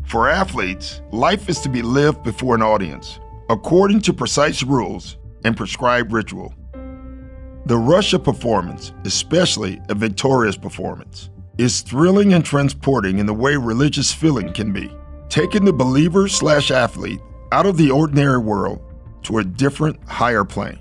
For 0.07 0.29
athletes, 0.29 1.01
life 1.13 1.49
is 1.49 1.61
to 1.61 1.69
be 1.69 1.83
lived 1.83 2.23
before 2.23 2.55
an 2.55 2.63
audience, 2.63 3.21
according 3.49 4.01
to 4.03 4.13
precise 4.13 4.63
rules 4.63 5.17
and 5.45 5.57
prescribed 5.57 6.13
ritual. 6.13 6.55
The 7.67 7.79
Russia 7.79 8.19
performance, 8.19 8.93
especially 9.07 9.81
a 9.89 9.95
victorious 9.95 10.55
performance, 10.55 11.31
is 11.57 11.81
thrilling 11.81 12.35
and 12.35 12.45
transporting 12.45 13.19
in 13.19 13.25
the 13.25 13.33
way 13.33 13.57
religious 13.57 14.13
feeling 14.13 14.53
can 14.53 14.71
be, 14.71 14.95
taking 15.31 15.65
the 15.65 15.73
believer 15.73 16.29
slash 16.29 16.71
athlete 16.71 17.21
out 17.53 17.65
of 17.65 17.79
the 17.79 17.91
ordinary 17.91 18.37
world 18.37 18.83
to 19.23 19.39
a 19.39 19.45
different, 19.45 19.99
higher 20.07 20.45
plane. 20.45 20.79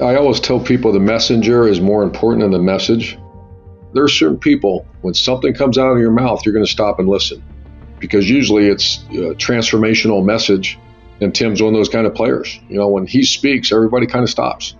I 0.00 0.16
always 0.16 0.40
tell 0.40 0.58
people 0.58 0.90
the 0.90 1.00
messenger 1.00 1.68
is 1.68 1.82
more 1.82 2.02
important 2.02 2.44
than 2.44 2.52
the 2.52 2.58
message. 2.58 3.18
There 3.92 4.02
are 4.02 4.08
certain 4.08 4.38
people, 4.38 4.86
when 5.02 5.12
something 5.12 5.52
comes 5.52 5.76
out 5.76 5.92
of 5.92 5.98
your 5.98 6.12
mouth, 6.12 6.46
you're 6.46 6.54
going 6.54 6.64
to 6.64 6.72
stop 6.72 6.98
and 6.98 7.10
listen 7.10 7.42
because 7.98 8.30
usually 8.30 8.68
it's 8.68 9.04
a 9.10 9.34
transformational 9.34 10.24
message 10.24 10.78
And 11.20 11.34
Tim's 11.34 11.60
one 11.60 11.74
of 11.74 11.78
those 11.78 11.88
kind 11.88 12.06
of 12.06 12.14
players. 12.14 12.58
You 12.68 12.78
know, 12.78 12.88
when 12.88 13.06
he 13.06 13.24
speaks, 13.24 13.72
everybody 13.72 14.06
kind 14.06 14.22
of 14.22 14.30
stops. 14.30 14.74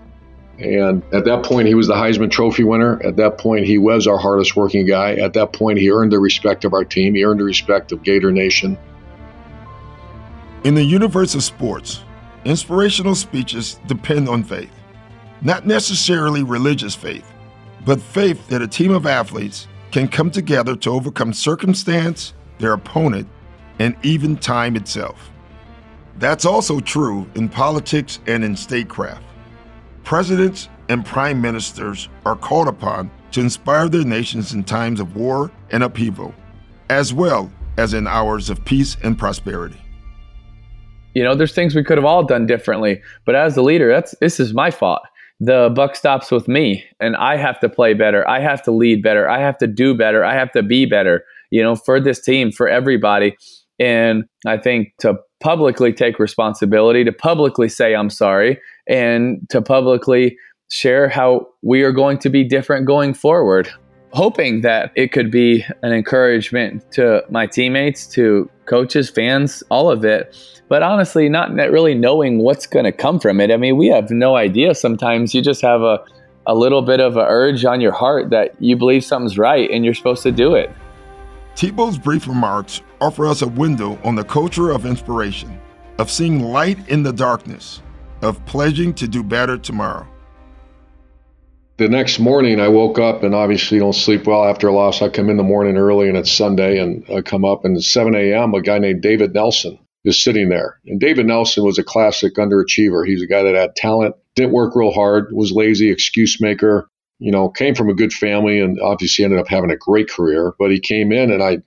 And 0.61 1.03
at 1.15 1.25
that 1.25 1.43
point, 1.43 1.69
he 1.69 1.75
was 1.75 1.87
the 1.87 1.95
Heisman 1.95 2.31
Trophy 2.31 2.65
winner. 2.65 3.01
At 3.03 3.17
that 3.17 3.39
point, 3.39 3.65
he 3.65 3.79
was 3.79 4.07
our 4.07 4.19
hardest 4.19 4.57
working 4.57 4.87
guy. 4.87 5.15
At 5.15 5.33
that 5.33 5.53
point, 5.55 5.79
he 5.79 5.91
earned 5.91 6.13
the 6.13 6.19
respect 6.19 6.65
of 6.65 6.75
our 6.75 6.85
team. 6.85 7.15
He 7.15 7.25
earned 7.25 7.41
the 7.41 7.45
respect 7.45 7.93
of 7.93 8.03
Gator 8.03 8.31
Nation. 8.31 8.77
In 10.65 10.75
the 10.75 10.85
universe 10.85 11.35
of 11.35 11.43
sports, 11.43 12.05
inspirational 12.45 13.15
speeches 13.15 13.81
depend 13.87 14.29
on 14.29 14.45
faith. 14.45 14.73
Not 15.41 15.67
necessarily 15.67 16.43
religious 16.43 16.95
faith, 16.95 17.33
but 17.87 18.01
faith 18.01 18.47
that 18.49 18.61
a 18.61 18.69
team 18.69 18.93
of 18.93 19.07
athletes 19.07 19.67
can 19.91 20.07
come 20.09 20.31
together 20.31 20.77
to 20.77 20.91
overcome 20.91 21.33
circumstance, 21.33 22.35
their 22.59 22.75
opponent, 22.75 23.27
and 23.79 23.97
even 24.03 24.37
time 24.37 24.77
itself. 24.77 25.31
That's 26.19 26.45
also 26.45 26.81
true 26.81 27.27
in 27.35 27.49
politics 27.49 28.19
and 28.27 28.45
in 28.45 28.55
statecraft. 28.55 29.23
Presidents 30.05 30.69
and 30.89 31.05
prime 31.05 31.41
ministers 31.41 32.09
are 32.27 32.37
called 32.37 32.69
upon 32.69 33.11
to 33.33 33.41
inspire 33.41 33.89
their 33.89 34.05
nations 34.05 34.53
in 34.53 34.65
times 34.65 35.01
of 35.01 35.15
war 35.17 35.51
and 35.71 35.83
upheaval, 35.83 36.35
as 36.89 37.15
well 37.15 37.51
as 37.77 37.95
in 37.95 38.07
hours 38.07 38.51
of 38.51 38.65
peace 38.65 38.97
and 39.03 39.19
prosperity. 39.19 39.81
You 41.15 41.25
know, 41.25 41.35
there's 41.35 41.55
things 41.55 41.75
we 41.75 41.85
could 41.85 41.99
have 41.99 42.05
all 42.05 42.25
done 42.25 42.47
differently, 42.47 43.01
but 43.25 43.35
as 43.35 43.55
the 43.55 43.63
leader, 43.63 43.89
that's 43.89 44.15
this 44.21 44.41
is 44.41 44.55
my 44.55 44.71
fault. 44.71 45.03
The 45.41 45.73
buck 45.75 45.97
stops 45.97 46.31
with 46.31 46.49
me, 46.49 46.85
and 47.01 47.17
I 47.17 47.37
have 47.37 47.59
to 47.61 47.69
play 47.69 47.95
better. 47.95 48.29
I 48.29 48.41
have 48.41 48.63
to 48.65 48.71
lead 48.71 49.03
better. 49.03 49.29
I 49.29 49.41
have 49.41 49.57
to 49.59 49.67
do 49.67 49.97
better. 49.97 50.25
I 50.25 50.35
have 50.35 50.53
to 50.53 50.63
be 50.63 50.87
better. 50.87 51.25
You 51.51 51.63
know, 51.63 51.75
for 51.75 52.01
this 52.01 52.21
team, 52.21 52.53
for 52.53 52.69
everybody. 52.69 53.37
And 53.79 54.25
I 54.47 54.59
think 54.59 54.89
to 55.01 55.17
publicly 55.41 55.93
take 55.93 56.19
responsibility, 56.19 57.05
to 57.05 57.13
publicly 57.13 57.69
say 57.69 57.95
I'm 57.95 58.11
sorry, 58.11 58.61
and 58.87 59.47
to 59.51 59.61
publicly 59.61 60.37
share 60.71 61.09
how 61.09 61.49
we 61.63 61.83
are 61.83 61.93
going 61.93 62.19
to 62.19 62.31
be 62.31 62.45
different 62.45 62.87
going 62.87 63.15
forward. 63.15 63.69
Hoping 64.13 64.63
that 64.63 64.91
it 64.97 65.13
could 65.13 65.31
be 65.31 65.65
an 65.83 65.93
encouragement 65.93 66.91
to 66.93 67.23
my 67.31 67.47
teammates, 67.47 68.07
to 68.09 68.51
coaches, 68.67 69.09
fans, 69.09 69.63
all 69.71 69.91
of 69.91 70.05
it. 70.05 70.37
But 70.69 70.83
honestly, 70.83 71.29
not 71.29 71.53
really 71.55 71.95
knowing 71.95 72.39
what's 72.39 72.67
going 72.67 72.85
to 72.85 72.93
come 72.93 73.21
from 73.21 73.41
it. 73.41 73.53
I 73.53 73.57
mean, 73.57 73.77
we 73.77 73.87
have 73.89 74.11
no 74.11 74.37
idea 74.37 74.75
sometimes. 74.75 75.33
You 75.33 75.43
just 75.43 75.63
have 75.63 75.83
a, 75.83 76.01
a 76.47 76.55
little 76.55 76.83
bit 76.83 77.01
of 77.01 77.17
an 77.17 77.27
urge 77.29 77.65
on 77.65 77.81
your 77.81 77.93
heart 77.93 78.31
that 78.31 78.61
you 78.61 78.77
believe 78.77 79.05
something's 79.05 79.39
right 79.39 79.71
and 79.71 79.85
you're 79.85 79.95
supposed 79.95 80.25
to 80.25 80.33
do 80.33 80.55
it. 80.55 80.71
Tebow's 81.61 81.99
brief 81.99 82.27
remarks 82.27 82.81
offer 83.03 83.27
us 83.27 83.43
a 83.43 83.47
window 83.47 83.99
on 84.03 84.15
the 84.15 84.25
culture 84.25 84.71
of 84.71 84.87
inspiration, 84.87 85.61
of 85.99 86.11
seeing 86.11 86.43
light 86.43 86.89
in 86.89 87.03
the 87.03 87.13
darkness, 87.13 87.83
of 88.23 88.43
pledging 88.47 88.95
to 88.95 89.07
do 89.07 89.23
better 89.23 89.59
tomorrow. 89.59 90.09
The 91.77 91.91
next 91.91 92.19
morning, 92.19 92.61
I 92.61 92.69
woke 92.69 92.99
up 92.99 93.25
and 93.25 93.35
obviously 93.35 93.79
don't 93.79 93.93
sleep 93.93 94.27
well 94.27 94.47
after 94.47 94.69
a 94.69 94.73
loss. 94.73 95.03
I 95.03 95.11
come 95.11 95.29
in 95.29 95.37
the 95.37 95.43
morning 95.43 95.77
early 95.77 96.09
and 96.09 96.17
it's 96.17 96.33
Sunday, 96.33 96.79
and 96.79 97.05
I 97.15 97.21
come 97.21 97.45
up 97.45 97.67
and 97.67 97.77
at 97.77 97.83
7 97.83 98.15
a.m. 98.15 98.55
A 98.55 98.63
guy 98.63 98.79
named 98.79 99.03
David 99.03 99.35
Nelson 99.35 99.79
is 100.07 100.25
sitting 100.25 100.49
there. 100.49 100.81
And 100.87 100.99
David 100.99 101.27
Nelson 101.27 101.63
was 101.63 101.79
a 101.79 101.85
classic 101.85 102.37
underachiever. 102.37 103.07
He's 103.07 103.23
a 103.23 103.27
guy 103.27 103.43
that 103.43 103.55
had 103.55 103.77
talent, 103.77 104.15
didn't 104.35 104.53
work 104.53 104.75
real 104.75 104.93
hard, 104.93 105.31
was 105.31 105.53
lazy, 105.53 105.91
excuse 105.91 106.41
maker, 106.41 106.89
you 107.21 107.31
know, 107.31 107.51
came 107.51 107.75
from 107.75 107.91
a 107.91 107.95
good 107.95 108.13
family 108.13 108.61
and 108.61 108.81
obviously 108.81 109.25
ended 109.25 109.39
up 109.39 109.47
having 109.47 109.71
a 109.71 109.77
great 109.77 110.09
career. 110.09 110.55
But 110.59 110.71
he 110.71 110.81
came 110.81 111.13
in 111.13 111.31
and 111.31 111.43
I, 111.43 111.59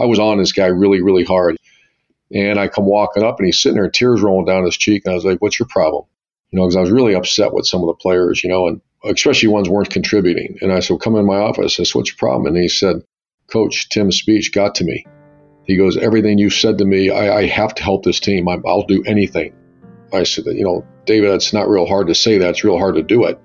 I 0.00 0.06
was 0.06 0.18
on 0.18 0.38
this 0.38 0.52
guy 0.52 0.66
really, 0.66 1.02
really 1.02 1.24
hard. 1.24 1.56
And 2.34 2.58
I 2.58 2.68
come 2.68 2.86
walking 2.86 3.22
up 3.22 3.38
and 3.38 3.46
he's 3.46 3.60
sitting 3.60 3.76
there, 3.76 3.90
tears 3.90 4.22
rolling 4.22 4.46
down 4.46 4.64
his 4.64 4.76
cheek. 4.76 5.02
And 5.04 5.12
I 5.12 5.14
was 5.14 5.24
like, 5.24 5.38
what's 5.40 5.58
your 5.58 5.68
problem? 5.68 6.06
You 6.50 6.58
know, 6.58 6.64
because 6.64 6.76
I 6.76 6.80
was 6.80 6.90
really 6.90 7.14
upset 7.14 7.52
with 7.52 7.66
some 7.66 7.82
of 7.82 7.88
the 7.88 7.94
players, 7.94 8.42
you 8.42 8.48
know, 8.48 8.68
and 8.68 8.80
especially 9.04 9.48
ones 9.48 9.68
weren't 9.68 9.90
contributing. 9.90 10.56
And 10.62 10.72
I 10.72 10.80
said, 10.80 10.98
come 11.00 11.16
in 11.16 11.26
my 11.26 11.36
office. 11.36 11.78
I 11.78 11.84
said, 11.84 11.94
what's 11.94 12.10
your 12.10 12.16
problem? 12.16 12.46
And 12.46 12.62
he 12.62 12.68
said, 12.68 13.02
Coach, 13.48 13.90
Tim's 13.90 14.16
speech 14.16 14.52
got 14.52 14.76
to 14.76 14.84
me. 14.84 15.04
He 15.64 15.76
goes, 15.76 15.98
everything 15.98 16.38
you 16.38 16.48
said 16.48 16.78
to 16.78 16.86
me, 16.86 17.10
I, 17.10 17.40
I 17.40 17.46
have 17.46 17.74
to 17.74 17.82
help 17.82 18.02
this 18.02 18.18
team. 18.18 18.48
I, 18.48 18.58
I'll 18.66 18.86
do 18.86 19.04
anything. 19.04 19.54
I 20.10 20.22
said, 20.22 20.46
you 20.46 20.64
know, 20.64 20.86
David, 21.04 21.30
it's 21.30 21.52
not 21.52 21.68
real 21.68 21.86
hard 21.86 22.06
to 22.06 22.14
say 22.14 22.38
that. 22.38 22.50
It's 22.50 22.64
real 22.64 22.78
hard 22.78 22.94
to 22.94 23.02
do 23.02 23.24
it. 23.24 23.38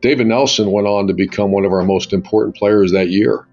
David 0.00 0.26
Nelson 0.26 0.70
went 0.70 0.86
on 0.86 1.06
to 1.08 1.14
become 1.14 1.52
one 1.52 1.64
of 1.64 1.72
our 1.72 1.84
most 1.84 2.12
important 2.12 2.56
players 2.56 2.92
that 2.92 3.10
year. 3.10 3.46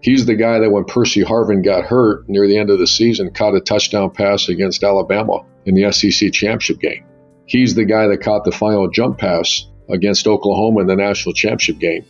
He's 0.00 0.26
the 0.26 0.34
guy 0.34 0.58
that 0.58 0.70
when 0.70 0.84
Percy 0.84 1.22
Harvin 1.22 1.64
got 1.64 1.84
hurt 1.84 2.28
near 2.28 2.48
the 2.48 2.58
end 2.58 2.70
of 2.70 2.80
the 2.80 2.88
season, 2.88 3.32
caught 3.32 3.54
a 3.54 3.60
touchdown 3.60 4.10
pass 4.10 4.48
against 4.48 4.82
Alabama 4.82 5.44
in 5.64 5.76
the 5.76 5.92
SEC 5.92 6.32
championship 6.32 6.80
game. 6.80 7.04
He's 7.46 7.76
the 7.76 7.84
guy 7.84 8.08
that 8.08 8.20
caught 8.20 8.44
the 8.44 8.50
final 8.50 8.90
jump 8.90 9.18
pass 9.18 9.66
against 9.88 10.26
Oklahoma 10.26 10.80
in 10.80 10.86
the 10.88 10.96
national 10.96 11.34
championship 11.34 11.78
game 11.78 12.04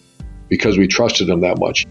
because 0.48 0.78
we 0.78 0.86
trusted 0.86 1.28
him 1.28 1.40
that 1.40 1.58
much. 1.58 1.84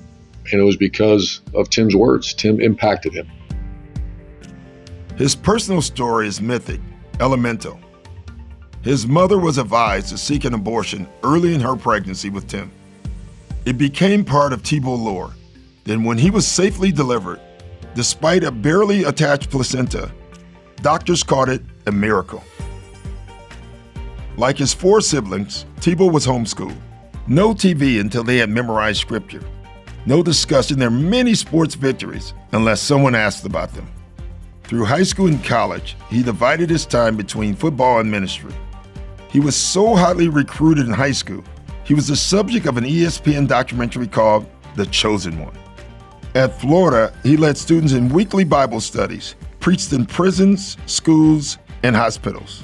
And 0.52 0.60
it 0.60 0.64
was 0.64 0.78
because 0.78 1.42
of 1.54 1.70
Tim's 1.70 1.96
words. 1.96 2.34
Tim 2.34 2.60
impacted 2.60 3.14
him. 3.14 3.30
His 5.18 5.36
personal 5.36 5.84
story 5.84 6.28
is 6.28 6.42
mythic, 6.42 6.82
elemental. 7.20 7.80
His 8.84 9.06
mother 9.06 9.38
was 9.38 9.60
advised 9.60 10.10
to 10.10 10.18
seek 10.18 10.44
an 10.44 10.56
abortion 10.56 11.08
early 11.24 11.54
in 11.54 11.62
her 11.62 11.76
pregnancy 11.76 12.32
with 12.32 12.48
Tim. 12.48 12.72
It 13.64 13.78
became 13.78 14.26
part 14.26 14.54
of 14.54 14.64
Tebow 14.64 14.98
lore. 14.98 15.34
Then, 15.84 16.04
when 16.04 16.18
he 16.18 16.32
was 16.32 16.48
safely 16.48 16.92
delivered, 16.92 17.40
despite 17.94 18.44
a 18.44 18.52
barely 18.52 19.04
attached 19.04 19.52
placenta, 19.52 20.12
doctors 20.82 21.22
called 21.22 21.50
it 21.50 21.62
a 21.86 21.92
miracle. 21.92 22.44
Like 24.36 24.58
his 24.58 24.74
four 24.74 25.00
siblings, 25.02 25.66
Tebow 25.80 26.12
was 26.12 26.26
homeschooled. 26.26 26.78
No 27.28 27.54
TV 27.54 28.00
until 28.00 28.24
they 28.24 28.38
had 28.38 28.50
memorized 28.50 29.00
scripture. 29.00 29.44
No 30.08 30.24
discussion 30.24 30.80
their 30.80 30.90
many 30.90 31.36
sports 31.36 31.76
victories 31.76 32.34
unless 32.52 32.82
someone 32.82 33.14
asked 33.14 33.46
about 33.46 33.74
them. 33.76 33.88
Through 34.64 34.86
high 34.86 35.04
school 35.04 35.28
and 35.28 35.44
college, 35.44 35.96
he 36.10 36.24
divided 36.24 36.72
his 36.72 36.88
time 36.88 37.16
between 37.16 37.54
football 37.54 38.00
and 38.00 38.10
ministry. 38.10 38.54
He 39.32 39.40
was 39.40 39.56
so 39.56 39.96
hotly 39.96 40.28
recruited 40.28 40.88
in 40.88 40.94
high 40.94 41.14
school, 41.14 41.44
he 41.84 41.94
was 41.94 42.08
the 42.08 42.16
subject 42.16 42.66
of 42.68 42.78
an 42.78 42.84
ESPN 42.84 43.48
documentary 43.48 44.08
called 44.08 44.46
The 44.76 44.86
Chosen 44.86 45.40
One. 45.40 45.58
At 46.36 46.60
Florida, 46.60 47.14
he 47.24 47.36
led 47.36 47.58
students 47.58 47.94
in 47.94 48.10
weekly 48.10 48.44
Bible 48.44 48.80
studies, 48.80 49.36
preached 49.60 49.92
in 49.92 50.06
prisons, 50.06 50.78
schools, 50.86 51.58
and 51.84 51.96
hospitals. 51.96 52.64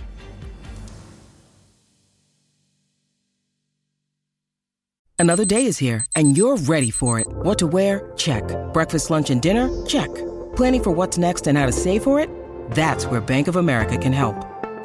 Another 5.19 5.45
day 5.45 5.65
is 5.65 5.79
here, 5.79 6.05
and 6.15 6.37
you're 6.37 6.57
ready 6.57 6.91
for 6.91 7.19
it. 7.19 7.27
What 7.27 7.57
to 7.59 7.67
wear? 7.67 8.11
Check. 8.17 8.43
Breakfast, 8.71 9.09
lunch, 9.09 9.29
and 9.29 9.41
dinner? 9.41 9.85
Check. 9.85 10.13
Planning 10.55 10.83
for 10.83 10.91
what's 10.91 11.17
next 11.17 11.47
and 11.47 11.57
how 11.57 11.65
to 11.65 11.71
save 11.71 12.03
for 12.03 12.19
it? 12.19 12.29
That's 12.71 13.07
where 13.07 13.19
Bank 13.19 13.47
of 13.47 13.55
America 13.55 13.97
can 13.97 14.13
help. 14.13 14.56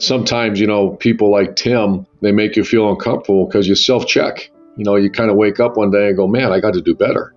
Sometimes, 0.00 0.58
you 0.58 0.66
know, 0.66 0.90
people 0.96 1.30
like 1.30 1.56
Tim, 1.56 2.06
they 2.22 2.32
make 2.32 2.56
you 2.56 2.64
feel 2.64 2.90
uncomfortable 2.90 3.46
because 3.46 3.68
you 3.68 3.74
self 3.74 4.06
check. 4.06 4.50
You 4.76 4.84
know, 4.84 4.96
you 4.96 5.10
kind 5.10 5.30
of 5.30 5.36
wake 5.36 5.60
up 5.60 5.76
one 5.76 5.90
day 5.90 6.08
and 6.08 6.16
go, 6.16 6.26
man, 6.26 6.52
I 6.52 6.60
got 6.60 6.74
to 6.74 6.80
do 6.80 6.94
better. 6.94 7.34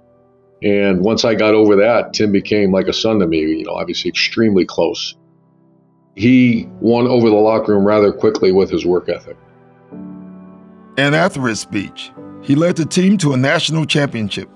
And 0.61 1.01
once 1.01 1.25
I 1.25 1.35
got 1.35 1.53
over 1.53 1.75
that, 1.77 2.13
Tim 2.13 2.31
became 2.31 2.71
like 2.71 2.87
a 2.87 2.93
son 2.93 3.19
to 3.19 3.27
me, 3.27 3.39
you 3.39 3.65
know, 3.65 3.73
obviously 3.73 4.09
extremely 4.09 4.65
close. 4.65 5.15
He 6.15 6.69
won 6.79 7.05
over 7.05 7.29
the 7.29 7.35
locker 7.35 7.73
room 7.73 7.85
rather 7.85 8.13
quickly 8.13 8.51
with 8.51 8.69
his 8.69 8.85
work 8.85 9.09
ethic. 9.09 9.35
And 10.97 11.15
after 11.15 11.47
his 11.47 11.59
speech, 11.59 12.11
He 12.43 12.55
led 12.55 12.75
the 12.75 12.85
team 12.85 13.17
to 13.19 13.33
a 13.33 13.37
national 13.37 13.85
championship. 13.85 14.49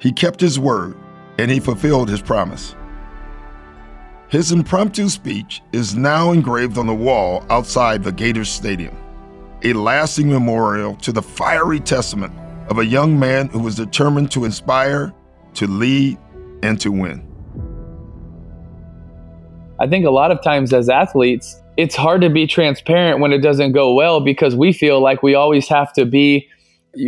He 0.00 0.12
kept 0.12 0.40
his 0.40 0.58
word 0.58 0.96
and 1.38 1.50
he 1.50 1.60
fulfilled 1.60 2.08
his 2.08 2.22
promise. 2.22 2.74
His 4.28 4.52
impromptu 4.52 5.08
speech 5.08 5.62
is 5.72 5.96
now 5.96 6.32
engraved 6.32 6.76
on 6.76 6.86
the 6.86 6.94
wall 6.94 7.46
outside 7.48 8.04
the 8.04 8.12
Gators 8.12 8.50
Stadium, 8.50 8.94
a 9.62 9.72
lasting 9.72 10.28
memorial 10.28 10.96
to 10.96 11.12
the 11.12 11.22
fiery 11.22 11.80
testament 11.80 12.34
of 12.68 12.78
a 12.78 12.84
young 12.84 13.18
man 13.18 13.48
who 13.48 13.58
was 13.58 13.74
determined 13.74 14.30
to 14.32 14.44
inspire, 14.44 15.14
to 15.54 15.66
lead, 15.66 16.18
and 16.62 16.78
to 16.78 16.92
win. 16.92 17.26
I 19.80 19.86
think 19.86 20.04
a 20.04 20.10
lot 20.10 20.30
of 20.30 20.42
times 20.42 20.74
as 20.74 20.90
athletes, 20.90 21.62
it's 21.78 21.96
hard 21.96 22.20
to 22.20 22.28
be 22.28 22.46
transparent 22.46 23.20
when 23.20 23.32
it 23.32 23.38
doesn't 23.38 23.72
go 23.72 23.94
well 23.94 24.20
because 24.20 24.54
we 24.54 24.74
feel 24.74 25.00
like 25.00 25.22
we 25.22 25.34
always 25.34 25.68
have 25.68 25.90
to 25.94 26.04
be 26.04 26.46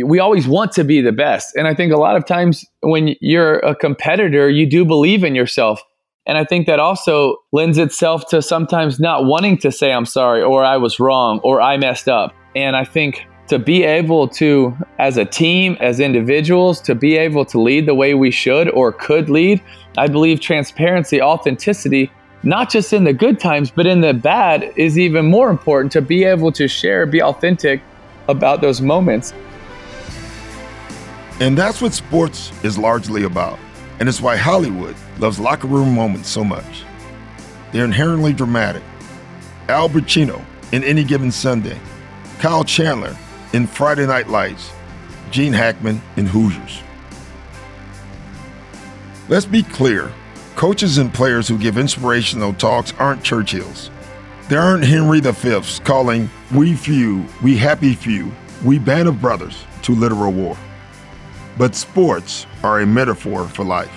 we 0.05 0.19
always 0.19 0.47
want 0.47 0.71
to 0.71 0.83
be 0.83 1.01
the 1.01 1.11
best. 1.11 1.55
And 1.55 1.67
I 1.67 1.75
think 1.75 1.91
a 1.91 1.97
lot 1.97 2.15
of 2.15 2.25
times 2.25 2.65
when 2.81 3.15
you're 3.19 3.59
a 3.59 3.75
competitor, 3.75 4.49
you 4.49 4.65
do 4.65 4.85
believe 4.85 5.23
in 5.23 5.35
yourself. 5.35 5.83
And 6.27 6.37
I 6.37 6.43
think 6.43 6.67
that 6.67 6.79
also 6.79 7.37
lends 7.51 7.77
itself 7.77 8.27
to 8.27 8.41
sometimes 8.41 8.99
not 8.99 9.25
wanting 9.25 9.57
to 9.59 9.71
say, 9.71 9.91
I'm 9.91 10.05
sorry, 10.05 10.43
or 10.43 10.63
I 10.63 10.77
was 10.77 10.99
wrong, 10.99 11.39
or 11.43 11.61
I 11.61 11.77
messed 11.77 12.07
up. 12.07 12.33
And 12.55 12.75
I 12.75 12.85
think 12.85 13.25
to 13.47 13.57
be 13.57 13.83
able 13.83 14.27
to, 14.27 14.77
as 14.99 15.17
a 15.17 15.25
team, 15.25 15.77
as 15.79 15.99
individuals, 15.99 16.79
to 16.81 16.93
be 16.93 17.17
able 17.17 17.43
to 17.45 17.59
lead 17.59 17.87
the 17.87 17.95
way 17.95 18.13
we 18.13 18.29
should 18.29 18.69
or 18.69 18.91
could 18.91 19.29
lead, 19.29 19.61
I 19.97 20.07
believe 20.07 20.39
transparency, 20.39 21.21
authenticity, 21.21 22.11
not 22.43 22.69
just 22.69 22.93
in 22.93 23.03
the 23.03 23.13
good 23.13 23.39
times, 23.39 23.71
but 23.71 23.87
in 23.87 24.01
the 24.01 24.13
bad, 24.13 24.71
is 24.75 24.99
even 24.99 25.25
more 25.25 25.49
important 25.49 25.91
to 25.93 26.01
be 26.01 26.23
able 26.23 26.51
to 26.53 26.67
share, 26.67 27.05
be 27.05 27.21
authentic 27.21 27.81
about 28.27 28.61
those 28.61 28.79
moments. 28.79 29.33
And 31.39 31.57
that's 31.57 31.81
what 31.81 31.93
sports 31.93 32.51
is 32.63 32.77
largely 32.77 33.23
about. 33.23 33.57
And 34.01 34.09
it's 34.09 34.19
why 34.19 34.35
Hollywood 34.35 34.95
loves 35.19 35.39
locker 35.39 35.67
room 35.67 35.93
moments 35.93 36.27
so 36.27 36.43
much. 36.43 36.83
They're 37.71 37.85
inherently 37.85 38.33
dramatic. 38.33 38.81
Al 39.69 39.89
Pacino 39.89 40.43
in 40.71 40.83
Any 40.83 41.03
Given 41.03 41.31
Sunday, 41.31 41.79
Kyle 42.39 42.63
Chandler 42.63 43.15
in 43.53 43.67
Friday 43.67 44.07
Night 44.07 44.27
Lights, 44.27 44.71
Gene 45.29 45.53
Hackman 45.53 46.01
in 46.17 46.25
Hoosiers. 46.25 46.81
Let's 49.29 49.45
be 49.45 49.61
clear 49.61 50.11
coaches 50.55 50.97
and 50.97 51.13
players 51.13 51.47
who 51.47 51.59
give 51.59 51.77
inspirational 51.77 52.55
talks 52.55 52.93
aren't 52.97 53.21
Churchills. 53.21 53.91
They 54.49 54.55
aren't 54.55 54.83
Henry 54.83 55.21
V's 55.21 55.79
calling 55.81 56.27
we 56.51 56.73
few, 56.73 57.23
we 57.43 57.55
happy 57.55 57.93
few, 57.93 58.31
we 58.65 58.79
band 58.79 59.07
of 59.07 59.21
brothers 59.21 59.63
to 59.83 59.93
literal 59.93 60.31
war. 60.31 60.57
But 61.57 61.75
sports 61.75 62.45
are 62.63 62.81
a 62.81 62.85
metaphor 62.85 63.47
for 63.47 63.63
life. 63.63 63.91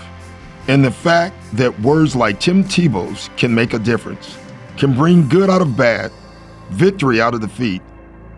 And 0.68 0.84
the 0.84 0.90
fact 0.90 1.36
that 1.52 1.78
words 1.80 2.16
like 2.16 2.40
Tim 2.40 2.64
Tebow's 2.64 3.30
can 3.36 3.54
make 3.54 3.74
a 3.74 3.78
difference, 3.78 4.36
can 4.76 4.94
bring 4.94 5.28
good 5.28 5.50
out 5.50 5.60
of 5.60 5.76
bad, 5.76 6.10
victory 6.70 7.20
out 7.20 7.34
of 7.34 7.40
defeat, 7.40 7.82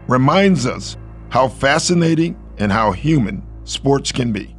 reminds 0.08 0.66
us 0.66 0.96
how 1.28 1.48
fascinating 1.48 2.36
and 2.58 2.72
how 2.72 2.92
human 2.92 3.46
sports 3.64 4.12
can 4.12 4.32
be. 4.32 4.56